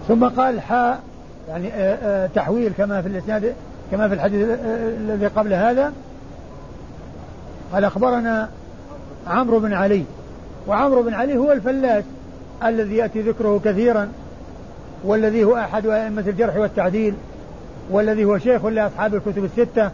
ثم 0.07 0.25
قال 0.25 0.61
حاء 0.61 0.99
يعني 1.49 1.73
آآ 1.73 1.97
آآ 2.03 2.27
تحويل 2.27 2.73
كما 2.77 3.01
في 3.01 3.07
الإسناد 3.07 3.53
كما 3.91 4.07
في 4.07 4.13
الحديث 4.13 4.47
الذي 4.99 5.27
قبل 5.27 5.53
هذا. 5.53 5.93
قال 7.73 7.83
أخبرنا 7.83 8.49
عمرو 9.27 9.59
بن 9.59 9.73
علي. 9.73 10.03
وعمرو 10.67 11.03
بن 11.03 11.13
علي 11.13 11.37
هو 11.37 11.51
الفلاس 11.51 12.03
الذي 12.63 12.95
يأتي 12.95 13.21
ذكره 13.21 13.61
كثيرا 13.65 14.11
والذي 15.03 15.43
هو 15.43 15.57
أحد 15.57 15.85
أئمة 15.85 16.23
الجرح 16.27 16.57
والتعديل 16.57 17.13
والذي 17.91 18.25
هو 18.25 18.37
شيخ 18.37 18.65
لأصحاب 18.65 19.15
الكتب 19.15 19.43
الستة 19.43 19.91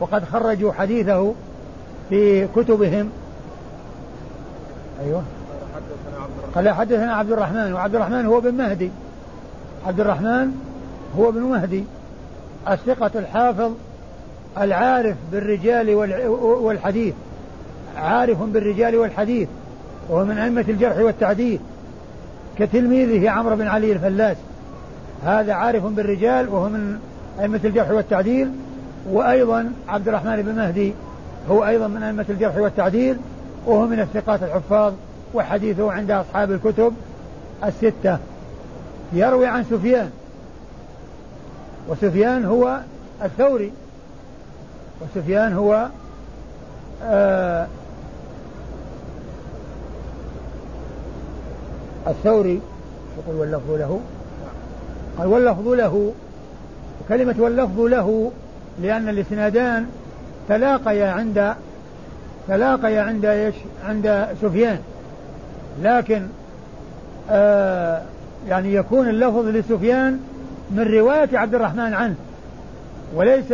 وقد 0.00 0.24
خرجوا 0.24 0.72
حديثه 0.72 1.34
في 2.08 2.46
كتبهم. 2.56 3.10
أيوه. 5.06 5.22
قال 6.54 6.68
حدثنا 6.70 7.14
عبد 7.14 7.32
الرحمن. 7.32 7.72
وعبد 7.72 7.94
الرحمن 7.94 8.26
هو 8.26 8.40
بن 8.40 8.54
مهدي. 8.54 8.90
عبد 9.86 10.00
الرحمن 10.00 10.52
هو 11.18 11.28
ابن 11.28 11.40
مهدي 11.40 11.84
الثقة 12.70 13.10
الحافظ 13.14 13.72
العارف 14.58 15.16
بالرجال 15.32 15.94
والحديث. 16.40 17.14
عارف 17.96 18.42
بالرجال 18.42 18.96
والحديث 18.96 19.48
وهو 20.08 20.24
من 20.24 20.38
أئمة 20.38 20.64
الجرح 20.68 20.96
والتعديل. 20.98 21.60
كتلميذه 22.58 23.30
عمرو 23.30 23.56
بن 23.56 23.66
علي 23.66 23.92
الفلاس. 23.92 24.36
هذا 25.24 25.52
عارف 25.52 25.84
بالرجال 25.84 26.48
وهو 26.48 26.68
من 26.68 26.98
أئمة 27.40 27.60
الجرح 27.64 27.90
والتعديل. 27.90 28.50
وأيضا 29.10 29.72
عبد 29.88 30.08
الرحمن 30.08 30.42
بن 30.42 30.54
مهدي 30.54 30.94
هو 31.50 31.66
أيضا 31.66 31.86
من 31.86 32.02
أئمة 32.02 32.24
الجرح 32.28 32.56
والتعديل. 32.56 33.16
وهو 33.66 33.86
من 33.86 34.00
الثقات 34.00 34.42
الحفاظ 34.42 34.92
وحديثه 35.34 35.92
عند 35.92 36.10
أصحاب 36.10 36.52
الكتب 36.52 36.92
الستة. 37.64 38.18
يروي 39.12 39.46
عن 39.46 39.64
سفيان. 39.64 40.10
وسفيان 41.88 42.44
هو 42.44 42.80
الثوري. 43.22 43.72
وسفيان 45.00 45.52
هو 45.52 45.88
آه 47.04 47.66
الثوري. 52.06 52.60
يقول 53.18 53.36
واللفظ 53.36 53.70
له. 53.70 54.00
قال 55.18 55.26
واللفظ 55.26 55.68
له. 55.68 56.12
كلمة 57.08 57.34
واللفظ 57.38 57.80
له 57.80 58.32
لأن 58.82 59.08
الإسنادان 59.08 59.86
تلاقيا 60.48 61.10
عند 61.10 61.54
تلاقيا 62.48 63.02
عند 63.02 63.24
إيش؟ 63.24 63.54
عند 63.84 64.26
سفيان 64.42 64.78
لكن 65.82 66.26
آه 67.30 68.02
يعني 68.48 68.74
يكون 68.74 69.08
اللفظ 69.08 69.46
لسفيان 69.46 70.20
من 70.70 70.82
رواية 70.82 71.38
عبد 71.38 71.54
الرحمن 71.54 71.94
عنه 71.94 72.14
وليس 73.14 73.52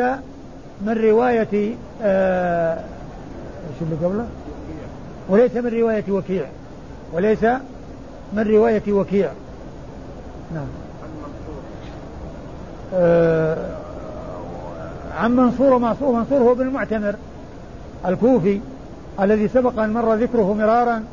من 0.80 0.92
رواية 1.04 1.74
آه 2.02 2.74
إيش 2.74 3.82
اللي 3.82 4.06
قبله؟ 4.06 4.26
وليس 5.28 5.56
من 5.56 5.80
رواية 5.80 6.04
وكيع 6.08 6.44
وليس 7.12 7.44
من 8.32 8.42
رواية 8.42 8.92
وكيع 8.92 9.30
نعم 10.54 10.66
آه 12.94 13.56
عن 15.18 15.36
منصور 15.36 15.72
ومعصور 15.72 16.12
منصور 16.12 16.38
هو 16.38 16.54
بن 16.54 16.66
المعتمر 16.68 17.14
الكوفي 18.06 18.60
الذي 19.20 19.48
سبق 19.48 19.78
أن 19.78 19.92
مر 19.92 20.14
ذكره 20.14 20.54
مرارا 20.54 21.04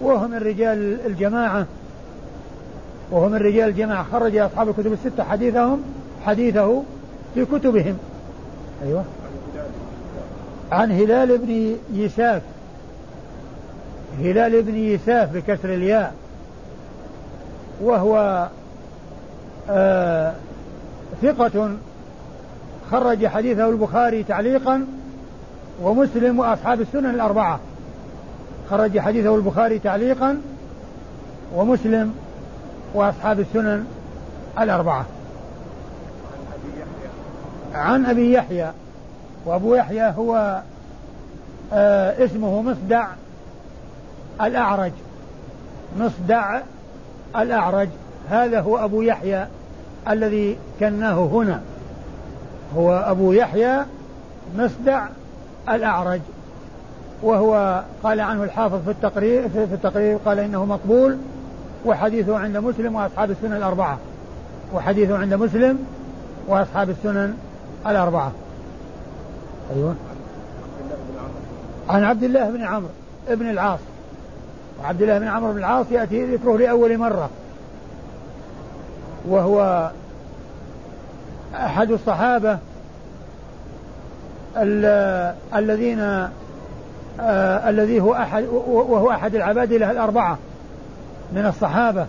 وهو 0.00 0.28
من 0.28 0.36
رجال 0.36 1.06
الجماعة. 1.06 1.66
وهو 3.10 3.28
من 3.28 3.34
رجال 3.34 3.68
الجماعة. 3.68 4.06
خرج 4.12 4.36
أصحاب 4.36 4.68
الكتب 4.68 4.92
الستة 4.92 5.24
حديثهم 5.24 5.82
حديثه 6.26 6.82
في 7.34 7.44
كتبهم. 7.44 7.98
أيوة. 8.84 9.04
عن 10.72 10.92
هلال 10.92 11.38
بن 11.38 11.76
يساف. 11.92 12.42
هلال 14.18 14.62
بن 14.62 14.74
يساف 14.74 15.36
بكسر 15.36 15.74
الياء. 15.74 16.14
وهو 17.82 18.48
آه 19.70 20.34
ثقة. 21.22 21.70
خرج 22.90 23.26
حديثه 23.26 23.68
البخاري 23.68 24.22
تعليقا 24.22 24.86
ومسلم 25.82 26.38
وأصحاب 26.38 26.80
السنن 26.80 27.10
الأربعة. 27.10 27.60
خرج 28.70 28.98
حديثه 28.98 29.36
البخاري 29.36 29.78
تعليقا 29.78 30.40
ومسلم 31.56 32.14
وأصحاب 32.94 33.40
السنن 33.40 33.86
الأربعة. 34.60 35.06
عن 37.74 38.06
أبي 38.06 38.32
يحيى 38.32 38.72
وأبو 39.46 39.74
يحيى 39.74 40.02
هو 40.02 40.62
آه 41.72 42.24
اسمه 42.24 42.62
مصدع 42.62 43.06
الأعرج. 44.40 44.92
مصدع 45.98 46.60
الأعرج. 47.36 47.88
هذا 48.30 48.60
هو 48.60 48.84
أبو 48.84 49.02
يحيى 49.02 49.46
الذي 50.08 50.56
كناه 50.80 51.26
هنا. 51.32 51.60
هو 52.76 53.04
أبو 53.06 53.32
يحيى 53.32 53.78
مصدع 54.58 55.06
الأعرج 55.76 56.20
وهو 57.22 57.82
قال 58.02 58.20
عنه 58.20 58.44
الحافظ 58.44 58.84
في 58.84 58.90
التقرير 58.90 59.48
في 59.48 59.74
التقرير 59.74 60.16
قال 60.16 60.38
إنه 60.38 60.64
مقبول 60.64 61.16
وحديثه 61.84 62.38
عند 62.38 62.56
مسلم 62.56 62.94
وأصحاب 62.94 63.30
السنن 63.30 63.52
الأربعة. 63.52 63.98
وحديثه 64.74 65.18
عند 65.18 65.34
مسلم 65.34 65.78
وأصحاب 66.48 66.90
السنن 66.90 67.34
الأربعة. 67.86 68.32
أيوة. 69.76 69.94
عن 71.88 72.04
عبد 72.04 72.22
الله 72.22 72.50
بن 72.50 72.62
عمرو 72.62 72.88
بن 73.30 73.50
العاص. 73.50 73.80
وعبد 74.80 75.02
الله 75.02 75.18
بن 75.18 75.28
عمرو 75.28 75.52
بن 75.52 75.58
العاص 75.58 75.86
يأتي 75.90 76.24
ذكره 76.24 76.58
لأول 76.58 76.98
مرة. 76.98 77.30
وهو 79.28 79.90
أحد 81.54 81.90
الصحابة 81.90 82.58
الذين 85.54 86.00
آه 87.20 87.70
الذي 87.70 88.00
هو 88.00 88.14
أحد 88.14 88.44
وهو 88.66 89.10
أحد 89.10 89.34
العبادلة 89.34 89.90
الأربعة 89.90 90.38
من 91.32 91.46
الصحابة 91.46 92.06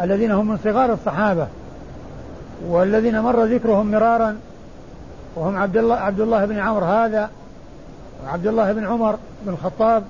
الذين 0.00 0.30
هم 0.30 0.48
من 0.48 0.58
صغار 0.64 0.92
الصحابة 0.92 1.46
والذين 2.68 3.20
مر 3.20 3.44
ذكرهم 3.44 3.90
مرارا 3.90 4.36
وهم 5.36 5.56
عبد 5.56 5.76
الله 5.76 5.94
عبد 5.94 6.20
الله 6.20 6.44
بن 6.44 6.58
عمرو 6.58 6.86
هذا 6.86 7.30
وعبد 8.24 8.46
الله 8.46 8.72
بن 8.72 8.86
عمر 8.86 9.18
بن 9.46 9.52
الخطاب 9.52 10.02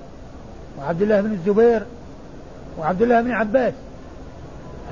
وعبد 0.79 1.01
الله 1.01 1.21
بن 1.21 1.31
الزبير 1.31 1.83
وعبد 2.79 3.01
الله 3.01 3.21
بن 3.21 3.31
عباس. 3.31 3.73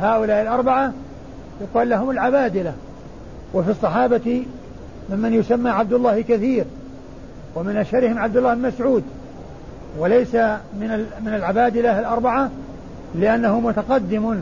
هؤلاء 0.01 0.41
الأربعة 0.41 0.93
يقال 1.61 1.89
لهم 1.89 2.09
العبادلة 2.09 2.73
وفي 3.53 3.71
الصحابة 3.71 4.45
ممن 5.09 5.33
يسمى 5.33 5.69
عبد 5.69 5.93
الله 5.93 6.21
كثير 6.21 6.65
ومن 7.55 7.77
أشهرهم 7.77 8.19
عبد 8.19 8.37
الله 8.37 8.53
بن 8.53 8.61
مسعود. 8.61 9.03
وليس 9.99 10.35
من 10.79 11.05
من 11.25 11.33
العبادلة 11.33 11.99
الأربعة 11.99 12.49
لأنه 13.15 13.59
متقدم 13.59 14.39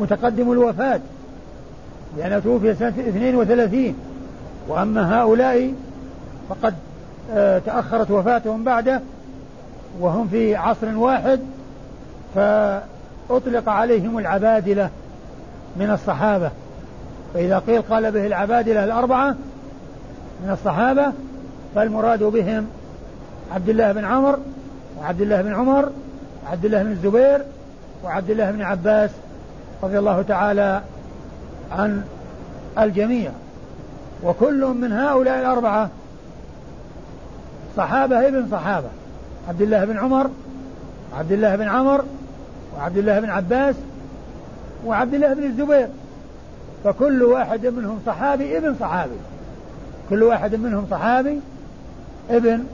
متقدم 0.00 0.52
الوفاة. 0.52 1.00
لأنه 2.18 2.38
توفي 2.38 2.74
سنة 2.74 2.88
32 2.88 3.94
وأما 4.68 5.20
هؤلاء 5.20 5.74
فقد 6.48 6.74
آه، 7.32 7.58
تأخرت 7.58 8.10
وفاتهم 8.10 8.64
بعده 8.64 9.00
وهم 10.00 10.28
في 10.28 10.56
عصر 10.56 10.96
واحد. 10.96 11.40
فأطلق 12.34 13.68
عليهم 13.68 14.18
العبادلة 14.18 14.90
من 15.76 15.90
الصحابة. 15.90 16.50
فإذا 17.34 17.58
قيل 17.58 17.82
قال 17.82 18.12
به 18.12 18.26
العبادلة 18.26 18.84
الأربعة 18.84 19.36
من 20.44 20.50
الصحابة 20.50 21.12
فالمراد 21.74 22.22
بهم 22.22 22.66
عبد 23.54 23.68
الله 23.68 23.92
بن 23.92 24.04
عمر 24.04 24.38
وعبد 24.98 25.20
الله 25.20 25.42
بن 25.42 25.54
عمر 25.54 25.90
وعبد 26.44 26.64
الله 26.64 26.82
بن 26.82 26.90
الزبير 26.90 27.42
وعبد 28.04 28.30
الله 28.30 28.50
بن 28.50 28.62
عباس 28.62 29.10
رضي 29.82 29.98
الله 29.98 30.22
تعالى 30.22 30.82
عن 31.72 32.02
الجميع. 32.78 33.30
وكل 34.24 34.64
من 34.64 34.92
هؤلاء 34.92 35.40
الأربعة 35.40 35.90
صحابة 37.76 38.28
ابن 38.28 38.48
صحابة 38.50 38.88
عبد 39.48 39.62
الله 39.62 39.84
بن 39.84 39.98
عمر 39.98 40.30
وعبد 41.12 41.32
الله 41.32 41.56
بن 41.56 41.68
عمر 41.68 42.04
وعبد 42.76 42.98
الله 42.98 43.20
بن 43.20 43.30
عباس 43.30 43.74
وعبد 44.86 45.14
الله 45.14 45.34
بن 45.34 45.44
الزبير. 45.44 45.88
فكل 46.84 47.22
واحد 47.22 47.66
منهم 47.66 48.00
صحابي 48.06 48.58
ابن 48.58 48.74
صحابي. 48.80 49.16
كل 50.10 50.22
واحد 50.22 50.54
منهم 50.54 50.86
صحابي 50.90 51.40
ابن 52.30 52.64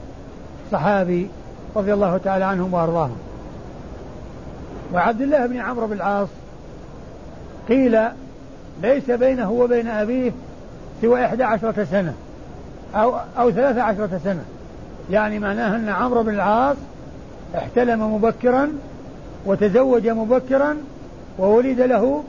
صحابي 0.71 1.29
رضي 1.75 1.93
الله 1.93 2.17
تعالى 2.17 2.45
عنهم 2.45 2.73
وأرضاهم. 2.73 3.17
وعبد 4.93 5.21
الله 5.21 5.45
بن 5.45 5.57
عمرو 5.57 5.87
بن 5.87 5.93
العاص 5.93 6.27
قيل 7.69 7.99
ليس 8.81 9.11
بينه 9.11 9.51
وبين 9.51 9.87
أبيه 9.87 10.31
سوى 11.01 11.25
إحدى 11.25 11.43
عشرة 11.43 11.87
سنة 11.91 12.13
أو 12.95 13.15
أو 13.39 13.51
ثلاثة 13.51 13.81
عشرة 13.81 14.19
سنة. 14.23 14.45
يعني 15.11 15.39
معناه 15.39 15.75
أن 15.75 15.89
عمرو 15.89 16.23
بن 16.23 16.33
العاص 16.33 16.77
احتلم 17.55 18.15
مبكرا 18.15 18.69
وتزوج 19.45 20.07
مبكرا 20.07 20.77
وولد 21.39 21.81
له 21.81 22.23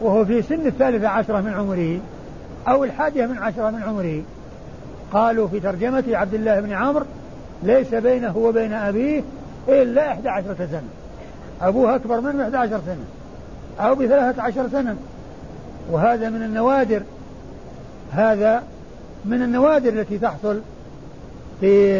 وهو 0.00 0.24
في 0.24 0.42
سن 0.42 0.66
الثالثة 0.66 1.08
عشرة 1.08 1.40
من 1.40 1.52
عمره 1.52 2.00
أو 2.68 2.84
الحادية 2.84 3.26
من 3.26 3.38
عشرة 3.38 3.70
من 3.70 3.82
عمره. 3.82 4.22
قالوا 5.12 5.48
في 5.48 5.60
ترجمة 5.60 6.04
عبد 6.08 6.34
الله 6.34 6.60
بن 6.60 6.72
عمرو 6.72 7.04
ليس 7.62 7.94
بينه 7.94 8.36
وبين 8.36 8.72
أبيه 8.72 9.22
إلا 9.68 10.12
إحدى 10.12 10.28
عشرة 10.28 10.68
سنة. 10.70 10.88
أبوه 11.62 11.96
أكبر 11.96 12.20
منه 12.20 12.44
إحدى 12.44 12.56
عشر 12.56 12.80
سنة 12.86 13.04
أو 13.80 13.94
بثلاثة 13.94 14.42
عشر 14.42 14.68
سنة. 14.68 14.96
وهذا 15.90 16.28
من 16.28 16.42
النوادر 16.42 17.02
هذا 18.12 18.62
من 19.24 19.42
النوادر 19.42 19.88
التي 19.88 20.18
تحصل 20.18 20.60
في 21.60 21.92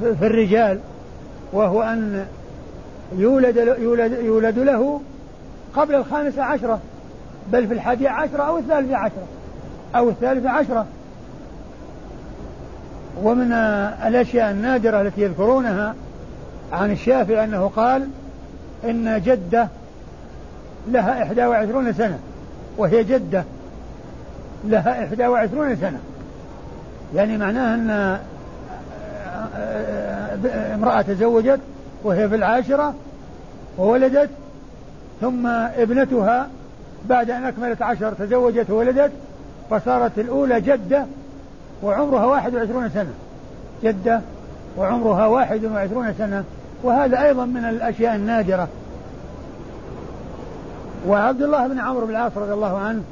في 0.00 0.26
الرجال 0.26 0.78
وهو 1.52 1.82
أن 1.82 2.26
يولد 3.16 3.56
يولد 3.56 4.12
يولد 4.12 4.58
له 4.58 5.00
قبل 5.78 5.94
الخامسة 5.94 6.42
عشرة 6.42 6.80
بل 7.52 7.66
في 7.66 7.74
الحادية 7.74 8.08
عشرة 8.08 8.42
أو 8.42 8.58
الثالثة 8.58 8.96
عشرة. 8.96 9.26
أو 9.96 10.08
الثالثة 10.08 10.50
عشرة. 10.50 10.86
ومن 13.22 13.52
الأشياء 14.06 14.50
النادرة 14.50 15.00
التي 15.00 15.22
يذكرونها 15.22 15.94
عن 16.72 16.90
الشافعي 16.90 17.44
أنه 17.44 17.70
قال 17.76 18.08
إن 18.84 19.22
جدة 19.24 19.68
لها 20.88 21.22
إحدى 21.22 21.46
وعشرون 21.46 21.92
سنة 21.92 22.18
وهي 22.76 23.04
جدة 23.04 23.44
لها 24.64 25.04
إحدى 25.04 25.26
وعشرون 25.26 25.76
سنة. 25.76 25.98
يعني 27.14 27.36
معناه 27.36 27.74
أن 27.74 28.18
امرأة 30.74 31.02
تزوجت 31.02 31.60
وهي 32.04 32.28
في 32.28 32.34
العاشرة 32.34 32.94
وولدت 33.78 34.30
ثم 35.20 35.46
ابنتها 35.46 36.48
بعد 37.08 37.30
أن 37.30 37.44
أكملت 37.44 37.82
عشر 37.82 38.12
تزوجت 38.12 38.70
وولدت 38.70 39.12
فصارت 39.70 40.18
الأولى 40.18 40.60
جدة 40.60 41.06
وعمرها 41.82 42.24
واحد 42.24 42.54
وعشرون 42.54 42.88
سنة. 42.88 43.12
جدة 43.82 44.20
وعمرها 44.76 45.26
واحد 45.26 45.64
وعشرون 45.64 46.14
سنة. 46.18 46.44
وهذا 46.82 47.22
أيضا 47.22 47.44
من 47.44 47.64
الأشياء 47.64 48.16
النادرة. 48.16 48.68
وعبد 51.08 51.42
الله 51.42 51.66
بن 51.66 51.78
عمرو 51.78 52.06
بن 52.06 52.10
العاص 52.10 52.32
رضي 52.36 52.52
الله 52.52 52.78
عنه 52.78 53.02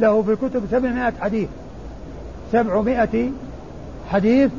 له 0.00 0.22
في 0.22 0.32
الكتب 0.32 0.62
سبعمائة 0.70 1.12
حديث. 1.20 1.48
سبعمائة 2.52 3.30
حديث 4.10 4.50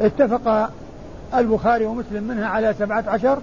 اتفق 0.00 0.70
البخاري 1.34 1.86
ومسلم 1.86 2.22
منها 2.22 2.48
على 2.48 2.74
سبعة 2.78 3.04
عشر 3.08 3.38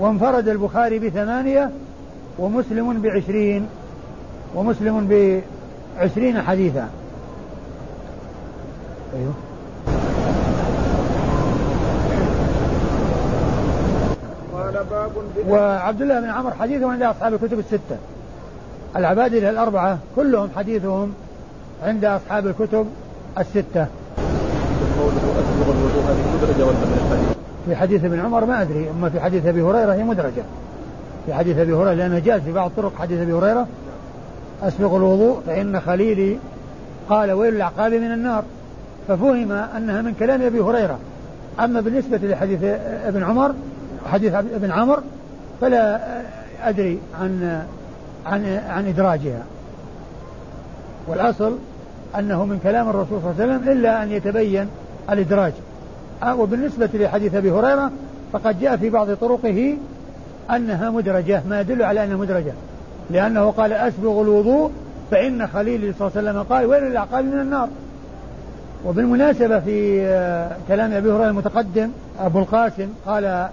وانفرد 0.00 0.48
البخاري 0.48 0.98
بثمانية 0.98 1.70
ومسلم 2.38 3.02
بعشرين 3.02 3.66
ومسلم 4.54 5.08
بعشرين 5.98 6.42
حديثا. 6.42 6.88
أيوه. 9.14 9.34
وعبد 15.48 16.02
الله 16.02 16.20
بن 16.20 16.28
عمر 16.30 16.54
حديثه 16.54 16.92
عند 16.92 17.02
أصحاب 17.02 17.34
الكتب 17.34 17.58
الستة. 17.58 17.96
العبادلة 18.96 19.50
الأربعة 19.50 19.98
كلهم 20.16 20.48
حديثهم 20.56 21.12
عند 21.82 22.04
أصحاب 22.04 22.46
الكتب 22.46 22.86
الستة. 23.38 23.86
قوله 24.98 25.24
أسبغ 25.40 25.70
الوضوء 25.70 26.02
هذه 26.08 26.24
مدرجة 26.36 26.66
ولا 26.66 26.78
من 26.78 27.06
الحديث؟ 27.06 27.39
في 27.66 27.76
حديث 27.76 28.04
ابن 28.04 28.20
عمر 28.20 28.44
ما 28.44 28.62
أدري 28.62 28.90
أما 28.90 29.08
في 29.08 29.20
حديث 29.20 29.46
أبي 29.46 29.62
هريرة 29.62 29.92
هي 29.92 30.04
مدرجة. 30.04 30.42
في 31.26 31.34
حديث 31.34 31.58
أبي 31.58 31.72
هريرة 31.72 31.92
لأنه 31.92 32.18
جاء 32.18 32.38
في 32.38 32.52
بعض 32.52 32.70
طرق 32.76 32.92
حديث 32.98 33.20
أبي 33.20 33.32
هريرة. 33.32 33.66
أسبغ 34.62 34.96
الوضوء 34.96 35.40
فإن 35.46 35.80
خليلي 35.80 36.38
قال 37.08 37.32
ويل 37.32 37.56
العقاب 37.56 37.92
من 37.92 38.12
النار. 38.12 38.44
ففهم 39.08 39.52
أنها 39.52 40.02
من 40.02 40.14
كلام 40.14 40.42
أبي 40.42 40.60
هريرة. 40.60 40.98
أما 41.60 41.80
بالنسبة 41.80 42.18
لحديث 42.22 42.60
ابن 43.04 43.22
عمر 43.22 43.54
حديث 44.12 44.34
ابن 44.34 44.70
عمر 44.70 45.02
فلا 45.60 46.00
أدري 46.62 46.98
عن 47.20 47.62
عن 48.26 48.60
عن 48.68 48.86
إدراجها. 48.88 49.42
والأصل 51.08 51.58
أنه 52.18 52.44
من 52.44 52.58
كلام 52.62 52.88
الرسول 52.88 53.20
صلى 53.22 53.30
الله 53.30 53.42
عليه 53.42 53.54
وسلم 53.54 53.72
إلا 53.72 54.02
أن 54.02 54.10
يتبين 54.10 54.68
الإدراج. 55.10 55.52
وبالنسبة 56.24 56.88
لحديث 56.94 57.34
أبي 57.34 57.50
هريرة 57.50 57.90
فقد 58.32 58.60
جاء 58.60 58.76
في 58.76 58.90
بعض 58.90 59.14
طرقه 59.14 59.76
أنها 60.50 60.90
مدرجة 60.90 61.42
ما 61.48 61.60
يدل 61.60 61.82
على 61.82 62.04
أنها 62.04 62.16
مدرجة. 62.16 62.52
لأنه 63.10 63.50
قال 63.50 63.72
أسبغ 63.72 64.22
الوضوء 64.22 64.70
فإن 65.10 65.46
خليل 65.46 65.94
صلى 65.98 66.08
الله 66.08 66.18
عليه 66.18 66.30
وسلم 66.30 66.42
قال 66.42 66.66
ويل 66.66 66.82
للعقاب 66.82 67.24
من 67.24 67.40
النار؟ 67.40 67.68
وبالمناسبة 68.86 69.60
في 69.60 70.02
آه، 70.02 70.56
كلام 70.68 70.92
أبي 70.92 71.12
هريرة 71.12 71.30
المتقدم 71.30 71.90
أبو 72.20 72.38
القاسم 72.38 72.88
قال 73.06 73.48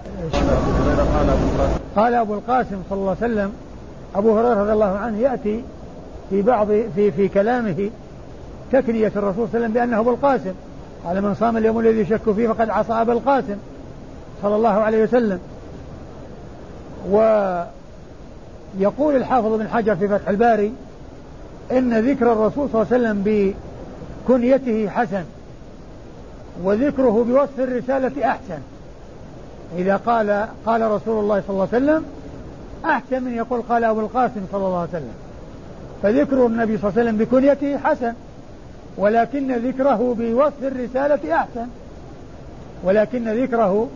قال 1.96 2.14
أبو 2.14 2.34
القاسم 2.34 2.78
صلى 2.90 3.00
الله 3.00 3.16
عليه 3.22 3.34
وسلم 3.34 3.52
أبو 4.16 4.40
هريرة 4.40 4.62
رضي 4.62 4.74
الله 4.74 4.98
عنه 4.98 5.18
يأتي 5.18 5.64
في 6.30 6.42
بعض 6.42 6.68
في 6.96 7.12
في 7.12 7.28
كلامه 7.28 7.90
تكنية 8.72 9.12
الرسول 9.16 9.34
صلى 9.34 9.46
الله 9.46 9.50
عليه 9.54 9.60
وسلم 9.60 9.74
بأنه 9.74 10.00
أبو 10.00 10.10
القاسم. 10.10 10.54
قال 11.06 11.22
من 11.22 11.36
صام 11.36 11.58
اليوم 11.58 11.80
الذي 11.80 12.00
يشك 12.00 12.32
فيه 12.32 12.48
فقد 12.48 12.70
عصى 12.70 12.94
أبا 12.94 13.14
القاسم 13.14 13.58
صلى 14.42 14.56
الله 14.56 14.70
عليه 14.70 15.04
وسلم. 15.04 15.40
ويقول 17.12 17.66
الحافظ 19.16 19.54
بن 19.54 19.68
حجر 19.68 19.96
في 19.96 20.08
فتح 20.08 20.30
الباري 20.30 20.74
إن 21.72 22.00
ذكر 22.00 22.34
الرسول 22.34 22.70
صلى 22.70 22.82
الله 22.82 22.94
عليه 22.94 23.04
وسلم 23.04 23.54
بكنيته 24.28 24.90
حسن 24.90 25.24
وذكره 26.64 27.26
بوصف 27.28 27.60
الرسالة 27.60 28.28
أحسن. 28.28 28.60
إذا 29.78 29.96
قال 29.96 30.48
قال 30.66 30.92
رسول 30.92 31.20
الله 31.20 31.42
صلى 31.42 31.50
الله 31.50 31.68
عليه 31.74 31.86
وسلم 31.86 32.04
أحسن 32.86 33.24
من 33.24 33.34
يقول 33.34 33.62
قال 33.62 33.84
أبو 33.84 34.00
القاسم 34.00 34.42
صلى 34.52 34.66
الله 34.66 34.80
عليه 34.80 34.90
وسلم. 34.90 35.14
فذكر 36.04 36.46
النبي 36.46 36.78
صلى 36.78 36.90
الله 36.90 37.00
عليه 37.00 37.10
وسلم 37.10 37.18
بكنيته 37.18 37.78
حسن. 37.78 38.14
ولكن 38.98 39.56
ذكره 39.56 40.16
بوصف 40.20 40.64
الرسالة 40.64 41.36
أحسن. 41.36 41.68
ولكن 42.84 43.44
ذكره 43.44 43.88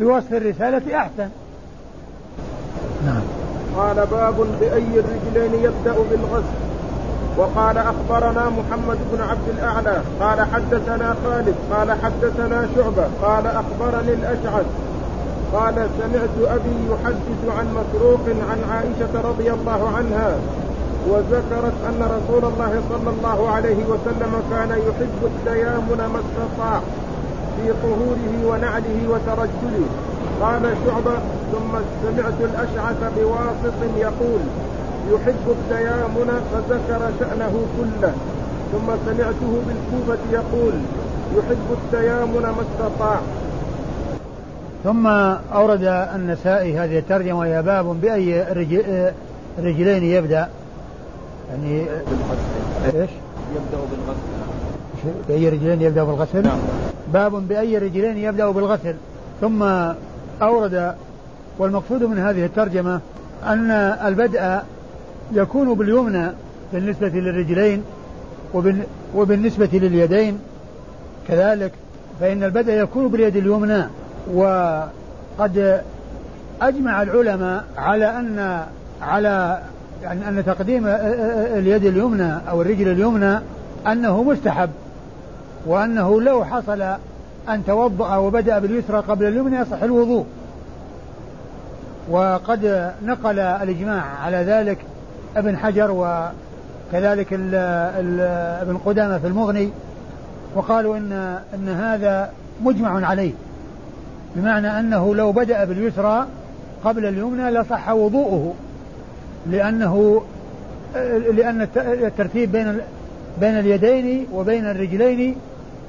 بوصف 0.00 0.32
الرسالة 0.32 0.96
أحسن. 0.96 1.28
نعم. 3.06 3.22
قال 3.76 4.06
باب 4.06 4.34
بأي 4.60 5.00
الرجلين 5.00 5.64
يبدأ 5.64 5.96
بالغسل. 6.10 6.58
وقال 7.36 7.78
أخبرنا 7.78 8.48
محمد 8.48 8.98
بن 9.12 9.20
عبد 9.20 9.48
الأعلى 9.48 10.02
قال 10.20 10.40
حدثنا 10.40 11.14
خالد 11.24 11.54
قال 11.72 11.92
حدثنا 11.92 12.68
شعبة 12.76 13.08
قال 13.22 13.46
أخبرني 13.46 14.12
الأشعث. 14.12 14.66
قال 15.52 15.74
سمعت 15.74 16.50
أبي 16.58 16.76
يحدث 16.90 17.58
عن 17.58 17.66
مسروق 17.70 18.20
عن 18.50 18.58
عائشة 18.70 19.28
رضي 19.28 19.50
الله 19.50 19.92
عنها 19.96 20.36
وذكرت 21.08 21.76
أن 21.88 22.00
رسول 22.16 22.52
الله 22.52 22.82
صلى 22.90 23.10
الله 23.10 23.50
عليه 23.50 23.80
وسلم 23.92 24.32
كان 24.50 24.70
يحب 24.70 25.20
التيامن 25.24 26.00
ما 26.12 26.20
استطاع 26.24 26.80
في 27.56 27.72
طهوره 27.82 28.34
ونعله 28.48 28.98
وترجله. 29.10 29.86
قال 30.40 30.62
شعبة 30.86 31.18
ثم 31.52 31.72
سمعت 32.02 32.38
الأشعث 32.40 33.12
بواسط 33.16 33.80
يقول 33.98 34.40
يحب 35.12 35.46
التيامن 35.48 36.30
فذكر 36.52 37.10
شأنه 37.20 37.66
كله. 37.78 38.12
ثم 38.72 38.88
سمعته 39.06 39.52
بالكوفة 39.66 40.22
يقول 40.32 40.74
يحب 41.36 41.68
التيامن 41.70 42.42
ما 42.42 42.62
استطاع. 42.62 43.20
ثم 44.84 45.06
أورد 45.56 45.82
النسائي 46.14 46.78
هذه 46.78 46.98
الترجمة 46.98 47.38
وهي 47.38 47.62
باب 47.62 48.00
بأي 48.00 48.44
رجلين 49.58 50.04
يبدأ؟ 50.04 50.48
يعني 51.50 51.80
إيش؟ 52.84 53.10
يبدأ 53.56 53.78
بالغسل. 53.90 54.18
بأي 55.28 55.48
رجلين 55.48 55.82
يبدأ 55.82 56.04
بالغسل؟ 56.04 56.42
نعم. 56.42 56.58
باب 57.12 57.48
بأي 57.48 57.78
رجلين 57.78 58.16
يبدأ 58.16 58.50
بالغسل. 58.50 58.94
ثم 59.40 59.62
أورد 60.42 60.94
والمقصود 61.58 62.02
من 62.02 62.18
هذه 62.18 62.44
الترجمة 62.44 63.00
أن 63.46 63.70
البدء 64.06 64.58
يكون 65.32 65.74
باليمنى 65.74 66.26
بالنسبة 66.72 67.08
للرجلين 67.08 67.82
وبالنسبة 69.14 69.68
لليدين. 69.72 70.38
كذلك 71.28 71.72
فإن 72.20 72.44
البدء 72.44 72.72
يكون 72.72 73.08
باليد 73.08 73.36
اليمنى. 73.36 73.82
وقد 74.34 75.82
أجمع 76.62 77.02
العلماء 77.02 77.64
على 77.76 78.06
أن 78.18 78.62
على 79.02 79.62
يعني 80.02 80.28
أن 80.28 80.44
تقديم 80.44 80.86
اليد 80.86 81.84
اليمنى 81.84 82.32
أو 82.50 82.62
الرجل 82.62 82.88
اليمنى 82.88 83.38
أنه 83.86 84.22
مستحب 84.22 84.70
وأنه 85.66 86.20
لو 86.20 86.44
حصل 86.44 86.82
أن 87.48 87.64
توضأ 87.66 88.16
وبدأ 88.16 88.58
باليسرى 88.58 88.98
قبل 88.98 89.24
اليمنى 89.24 89.56
يصح 89.56 89.82
الوضوء. 89.82 90.26
وقد 92.10 92.92
نقل 93.04 93.38
الإجماع 93.38 94.02
على 94.24 94.36
ذلك 94.36 94.78
ابن 95.36 95.56
حجر 95.56 95.90
وكذلك 95.90 97.32
ال 97.32 97.54
ال 97.54 98.20
ابن 98.62 98.76
قدامة 98.76 99.18
في 99.18 99.26
المغني 99.26 99.70
وقالوا 100.54 100.96
إن 100.96 101.38
إن 101.54 101.68
هذا 101.68 102.30
مجمع 102.64 103.06
عليه 103.06 103.32
بمعنى 104.36 104.80
أنه 104.80 105.14
لو 105.14 105.32
بدأ 105.32 105.64
باليسرى 105.64 106.26
قبل 106.84 107.06
اليمنى 107.06 107.50
لصح 107.50 107.88
وضوءه. 107.88 108.54
لأنه 109.46 110.22
لأن 111.34 111.68
الترتيب 111.76 112.52
بين 112.52 112.80
بين 113.40 113.58
اليدين 113.58 114.26
وبين 114.32 114.66
الرجلين 114.66 115.36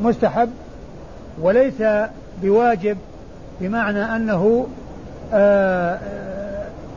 مستحب 0.02 0.50
وليس 1.42 1.84
بواجب 2.44 2.98
بمعنى 3.62 4.16
أنه 4.16 4.68
آه، 5.34 6.00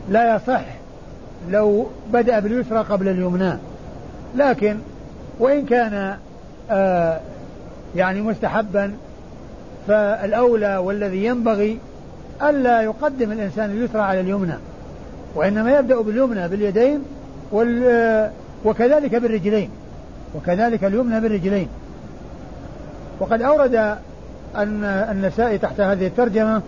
لا 0.09 0.35
يصح 0.35 0.61
لو 1.49 1.87
بدأ 2.13 2.39
باليسرى 2.39 2.79
قبل 2.79 3.07
اليمنى. 3.07 3.53
لكن 4.35 4.77
وإن 5.39 5.65
كان 5.65 6.17
آه، 6.71 7.19
يعني 7.95 8.21
مستحبا 8.21 8.93
فالأولى 9.87 10.77
والذي 10.77 11.25
ينبغي 11.25 11.79
ألا 12.41 12.81
يقدم 12.81 13.31
الإنسان 13.31 13.69
اليسرى 13.69 14.01
على 14.01 14.19
اليمنى. 14.19 14.55
وإنما 15.35 15.79
يبدأ 15.79 16.01
باليمنى 16.01 16.47
باليدين 16.47 17.03
وال 17.51 18.31
وكذلك 18.65 19.15
بالرجلين 19.15 19.69
وكذلك 20.35 20.83
اليمنى 20.83 21.19
بالرجلين 21.19 21.67
وقد 23.19 23.41
أورد 23.41 23.75
أن 24.55 24.83
النسائي 24.83 25.57
تحت 25.57 25.79
هذه 25.79 26.07
الترجمة 26.07 26.61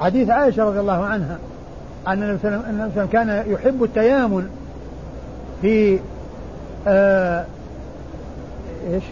حديث 0.00 0.30
عائشة 0.30 0.64
رضي 0.64 0.80
الله 0.80 1.04
عنها 1.04 1.38
أن 2.08 2.38
النبي 2.70 3.06
كان 3.12 3.44
يحب 3.46 3.84
التيامن 3.84 4.48
في 5.62 5.98
آه 6.86 7.44
إيش؟ 8.90 9.02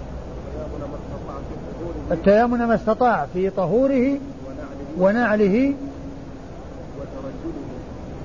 التيامن 2.11 2.59
ما 2.59 2.75
استطاع 2.75 3.27
في 3.33 3.51
طهوره 3.51 4.19
ونعله 4.99 5.75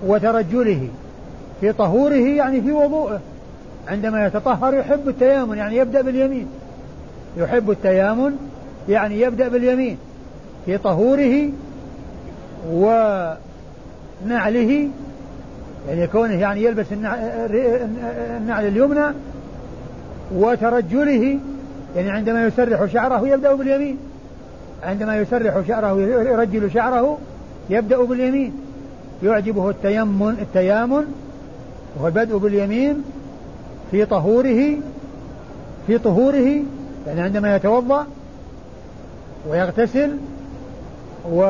وترجله 0.05 0.87
في 1.61 1.71
طهوره 1.71 2.13
يعني 2.13 2.61
في 2.61 2.71
وضوءه 2.71 3.19
عندما 3.87 4.25
يتطهر 4.25 4.73
يحب 4.73 5.09
التيامن 5.09 5.57
يعني 5.57 5.77
يبدأ 5.77 6.01
باليمين. 6.01 6.47
يحب 7.37 7.71
التيامن 7.71 8.37
يعني 8.89 9.21
يبدأ 9.21 9.47
باليمين 9.47 9.97
في 10.65 10.77
طهوره 10.77 11.49
ونعله 12.71 13.39
يعني 15.89 16.07
كونه 16.07 16.33
يعني 16.33 16.63
يلبس 16.63 16.85
النعل 16.91 18.67
اليمنى 18.67 19.05
وترجله 20.35 21.39
يعني 21.95 22.09
عندما 22.09 22.47
يسرح 22.47 22.85
شعره 22.85 23.27
يبدأ 23.27 23.55
باليمين. 23.55 23.97
عندما 24.83 25.17
يسرح 25.17 25.61
شعره 25.67 26.01
يرجل 26.01 26.71
شعره 26.71 27.17
يبدأ 27.69 28.03
باليمين. 28.03 28.64
يعجبه 29.23 29.69
التيمن 29.69 30.37
التيامن 30.41 31.05
وهو 31.95 32.07
البدء 32.07 32.37
باليمين 32.37 33.03
في 33.91 34.05
طهوره 34.05 34.77
في 35.87 35.97
طهوره 35.97 36.61
يعني 37.07 37.21
عندما 37.21 37.55
يتوضأ 37.55 38.07
ويغتسل 39.49 40.17
و 41.31 41.41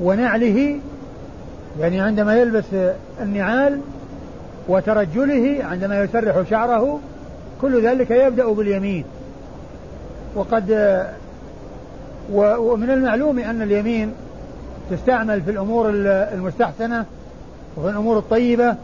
ونعله 0.00 0.78
يعني 1.80 2.00
عندما 2.00 2.36
يلبس 2.36 2.64
النعال 3.20 3.80
وترجله 4.68 5.64
عندما 5.64 6.02
يسرح 6.02 6.50
شعره 6.50 7.00
كل 7.60 7.86
ذلك 7.86 8.10
يبدأ 8.10 8.52
باليمين. 8.52 9.04
وقد 10.34 10.70
ومن 12.32 12.90
المعلوم 12.90 13.38
أن 13.38 13.62
اليمين 13.62 14.12
تستعمل 14.90 15.42
في 15.42 15.50
الأمور 15.50 15.90
المستحسنة 16.04 17.04
وفي 17.76 17.90
الأمور 17.90 18.18
الطيبة 18.18 18.76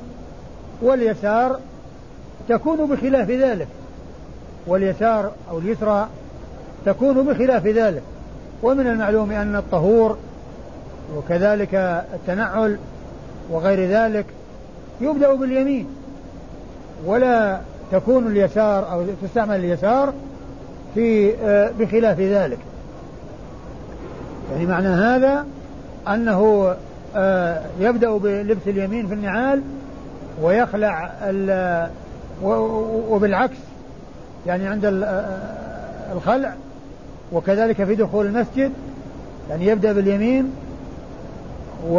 واليسار 0.82 1.58
تكون 2.48 2.86
بخلاف 2.86 3.30
ذلك. 3.30 3.68
واليسار 4.66 5.32
أو 5.50 5.58
اليسرى 5.58 6.08
تكون 6.86 7.26
بخلاف 7.26 7.66
ذلك. 7.66 8.02
ومن 8.62 8.86
المعلوم 8.86 9.32
أن 9.32 9.56
الطهور 9.56 10.16
وكذلك 11.16 11.74
التنعل 12.14 12.78
وغير 13.50 13.88
ذلك 13.88 14.26
يبدأ 15.00 15.34
باليمين. 15.34 15.86
ولا 17.06 17.60
تكون 17.92 18.26
اليسار 18.26 18.92
أو 18.92 19.04
تستعمل 19.22 19.56
اليسار 19.56 20.12
في 20.94 21.34
آه، 21.34 21.70
بخلاف 21.78 22.20
ذلك. 22.20 22.58
يعني 24.52 24.66
معنى 24.66 24.88
هذا 24.88 25.46
أنه 26.14 26.74
آه، 27.16 27.62
يبدأ 27.80 28.16
بلبس 28.16 28.62
اليمين 28.66 29.06
في 29.06 29.14
النعال 29.14 29.62
ويخلع 30.42 31.12
وبالعكس 33.10 33.56
يعني 34.46 34.66
عند 34.66 34.84
آه، 34.84 36.12
الخلع 36.12 36.54
وكذلك 37.32 37.84
في 37.84 37.94
دخول 37.94 38.26
المسجد 38.26 38.72
يعني 39.50 39.66
يبدأ 39.66 39.92
باليمين 39.92 40.52
و 41.88 41.98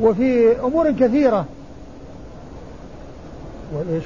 وفي 0.00 0.60
أمور 0.60 0.90
كثيرة 0.90 1.44
وإيش 3.72 4.04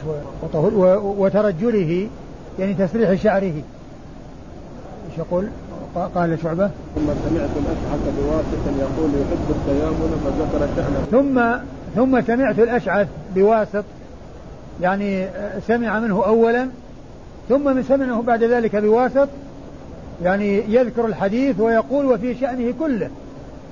وترجله 1.02 2.09
يعني 2.59 2.74
تسريح 2.74 3.22
شعره 3.22 3.42
إيش 3.42 5.18
يقول؟ 5.18 5.48
قال 5.97 6.38
شعبة. 6.42 6.70
ثم 6.95 7.07
سمعت 7.28 7.51
الأشعث 7.57 8.01
بواسط 8.18 8.78
يقول 8.78 9.11
يحب 9.11 9.51
التيامن 9.51 10.11
فذكر 10.24 10.68
شأنه. 10.76 11.07
ثم 11.11 11.64
ثم 11.95 12.20
سمعت 12.20 12.59
الأشعث 12.59 13.09
بواسط 13.34 13.84
يعني 14.82 15.26
سمع 15.66 16.01
منه 16.01 16.26
أولا 16.26 16.68
ثم 17.49 17.76
من 17.76 17.82
سمعه 17.82 18.22
بعد 18.22 18.45
ذلك 18.45 18.76
بواسط 18.76 19.28
يعني 20.22 20.62
يذكر 20.68 21.07
الحديث 21.07 21.61
ويقول 21.61 22.07
وفي 22.07 22.34
شأنه 22.34 22.74
كله. 22.80 23.11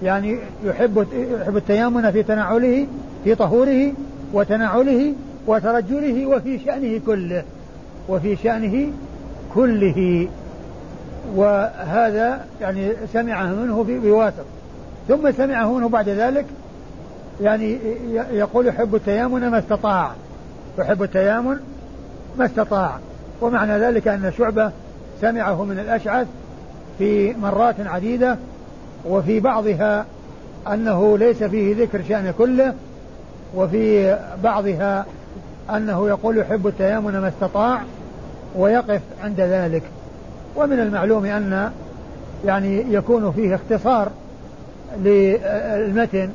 يعني 0.03 0.39
يحب 0.65 1.07
يحب 1.41 1.57
التيامن 1.57 2.11
في 2.11 2.23
تنعله 2.23 2.87
في 3.25 3.35
طهوره 3.35 3.93
وتنعله 4.33 5.13
وترجله 5.47 6.27
وفي 6.27 6.59
شأنه 6.59 7.01
كله 7.07 7.43
وفي 8.09 8.37
شأنه 8.37 8.89
كله. 9.55 10.29
وهذا 11.35 12.45
يعني 12.61 12.93
سمعه 13.13 13.47
منه 13.47 13.85
بواسط 14.03 14.45
ثم 15.09 15.33
سمعه 15.33 15.73
منه 15.73 15.89
بعد 15.89 16.09
ذلك 16.09 16.47
يعني 17.41 17.79
يقول 18.33 18.67
يحب 18.67 18.95
التيامن 18.95 19.49
ما 19.49 19.59
استطاع. 19.59 20.11
يحب 20.79 21.03
التيامن 21.03 21.57
ما 22.39 22.45
استطاع. 22.47 22.99
ومعنى 23.41 23.79
ذلك 23.79 24.09
أن 24.09 24.33
شعبة 24.39 24.71
سمعه 25.21 25.65
من 25.65 25.79
الأشعث 25.79 26.27
في 26.99 27.35
مرات 27.35 27.75
عديدة 27.81 28.37
وفي 29.09 29.41
بعضها 29.41 30.07
أنه 30.73 31.19
ليس 31.19 31.43
فيه 31.43 31.85
ذكر 31.85 32.03
شأن 32.09 32.35
كله 32.39 32.75
وفي 33.55 34.17
بعضها 34.45 35.07
أنه 35.71 36.09
يقول 36.09 36.39
يحب 36.39 36.67
التيامن 36.67 37.19
ما 37.19 37.29
استطاع 37.29 37.83
ويقف 38.57 39.01
عند 39.25 39.41
ذلك. 39.41 39.83
ومن 40.57 40.81
المعلوم 40.81 41.25
أن 41.25 41.71
يعني 42.45 42.95
يكون 42.95 43.33
فيه 43.33 43.55
اختصار 43.55 44.09
للمتن 44.99 46.31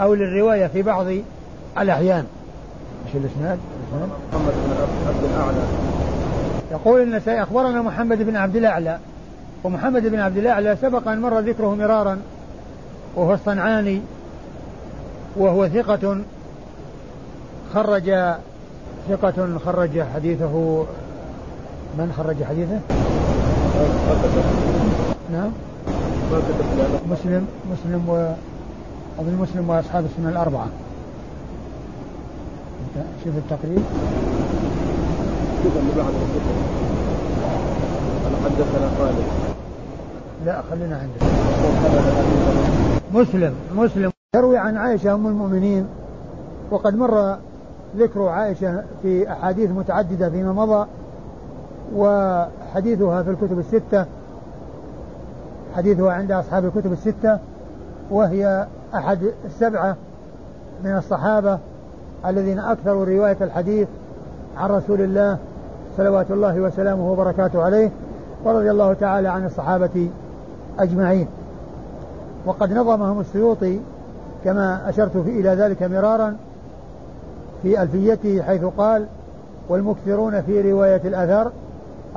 أو 0.00 0.14
للرواية 0.14 0.66
في 0.66 0.82
بعض 0.82 1.06
الأحيان 1.78 2.24
إيش 3.06 3.16
الإسناد؟ 3.16 3.58
محمد 4.32 4.52
بن 4.52 5.08
عبد 5.08 5.24
الأعلى 5.24 5.62
يقول 6.70 7.02
النسائي 7.02 7.42
أخبرنا 7.42 7.82
محمد 7.82 8.22
بن 8.22 8.36
عبد 8.36 8.56
الأعلى 8.56 8.98
ومحمد 9.64 10.06
بن 10.06 10.18
عبد 10.18 10.36
الأعلى 10.36 10.76
سبق 10.76 11.08
أن 11.08 11.20
مر 11.20 11.40
ذكره 11.40 11.74
مرارا 11.74 12.18
وهو 13.16 13.34
الصنعاني 13.34 14.00
وهو 15.36 15.68
ثقة 15.68 16.18
خرج 17.74 18.14
ثقة 19.08 19.58
خرج 19.64 20.02
حديثه 20.14 20.84
من 21.98 22.12
خرج 22.16 22.44
حديثه؟ 22.44 22.80
نعم. 25.32 25.50
مسلم 27.10 27.46
مسلم 27.72 28.08
و 28.08 28.34
أظن 29.18 29.34
مسلم 29.42 29.70
وأصحاب 29.70 30.04
السنة 30.04 30.28
الأربعة. 30.28 30.66
شوف 33.24 33.34
التقريب 33.36 33.82
شوف 35.62 35.72
اللي 35.76 35.92
بعد 35.96 36.14
أنا 38.26 38.36
حدثنا 38.44 38.90
خالد 38.98 39.24
لا 40.46 40.62
خلينا 40.70 40.96
عندك. 40.96 41.22
مسلم 43.14 43.54
مسلم. 43.76 44.10
يروي 44.36 44.58
عن 44.58 44.76
عائشة 44.76 45.14
أم 45.14 45.26
المؤمنين 45.26 45.86
وقد 46.70 46.96
مر 46.96 47.36
ذكر 47.96 48.22
عائشة 48.22 48.82
في 49.02 49.32
أحاديث 49.32 49.70
متعددة 49.70 50.30
فيما 50.30 50.52
مضى 50.52 50.86
وحديثها 51.96 53.22
في 53.22 53.30
الكتب 53.30 53.58
الستة 53.58 54.06
حديثها 55.76 56.12
عند 56.12 56.32
أصحاب 56.32 56.64
الكتب 56.64 56.92
الستة 56.92 57.38
وهي 58.10 58.66
أحد 58.94 59.18
السبعة 59.44 59.96
من 60.84 60.96
الصحابة 60.96 61.58
الذين 62.26 62.58
أكثروا 62.58 63.04
رواية 63.04 63.36
الحديث 63.40 63.88
عن 64.56 64.70
رسول 64.70 65.00
الله 65.00 65.38
صلوات 65.96 66.30
الله 66.30 66.60
وسلامه 66.60 67.12
وبركاته 67.12 67.62
عليه 67.62 67.90
ورضي 68.44 68.70
الله 68.70 68.92
تعالى 68.92 69.28
عن 69.28 69.46
الصحابة 69.46 70.10
أجمعين. 70.78 71.26
وقد 72.46 72.72
نظمهم 72.72 73.20
السيوطي 73.20 73.80
كما 74.44 74.88
أشرت 74.88 75.16
إلى 75.16 75.48
ذلك 75.48 75.82
مرارا 75.82 76.36
في 77.62 77.82
ألفيته 77.82 78.42
حيث 78.42 78.64
قال 78.64 79.06
والمكثرون 79.68 80.42
في 80.42 80.72
رواية 80.72 81.00
الأثر 81.04 81.52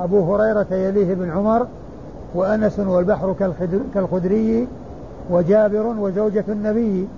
أبو 0.00 0.34
هريرة 0.34 0.66
يليه 0.70 1.14
بن 1.14 1.30
عمر 1.30 1.66
وأنس 2.34 2.78
والبحر 2.78 3.34
كالخدري 3.94 4.68
وجابر 5.30 5.86
وزوجة 5.86 6.44
النبي. 6.48 7.08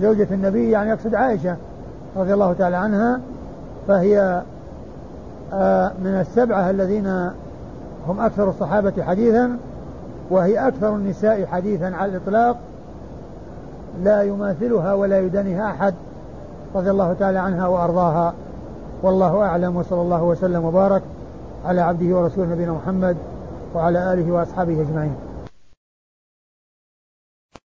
زوجة 0.00 0.26
النبي 0.30 0.70
يعني 0.70 0.90
يقصد 0.90 1.14
عائشة 1.14 1.56
رضي 2.16 2.34
الله 2.34 2.52
تعالى 2.52 2.76
عنها 2.76 3.20
فهي 3.88 4.42
آه، 5.52 5.92
من 6.04 6.20
السبعة 6.20 6.70
الذين 6.70 7.06
هم 8.08 8.20
أكثر 8.20 8.50
الصحابة 8.50 9.02
حديثا 9.02 9.56
وهي 10.30 10.68
أكثر 10.68 10.96
النساء 10.96 11.46
حديثا 11.46 11.84
على 11.84 12.10
الإطلاق. 12.10 12.56
لا 14.02 14.22
يماثلها 14.22 14.94
ولا 14.94 15.20
يدنيها 15.20 15.70
أحد 15.70 15.94
رضي 16.74 16.90
الله 16.90 17.12
تعالى 17.12 17.38
عنها 17.38 17.66
وأرضاها. 17.66 18.34
والله 19.02 19.42
أعلم 19.42 19.76
وصلى 19.76 20.00
الله 20.00 20.22
وسلم 20.22 20.64
وبارك. 20.64 21.02
على 21.64 21.80
عبده 21.80 22.16
ورسوله 22.16 22.52
نبينا 22.52 22.72
محمد 22.72 23.16
وعلى 23.74 24.12
آله 24.12 24.32
وأصحابه 24.32 24.80
أجمعين. 24.80 25.14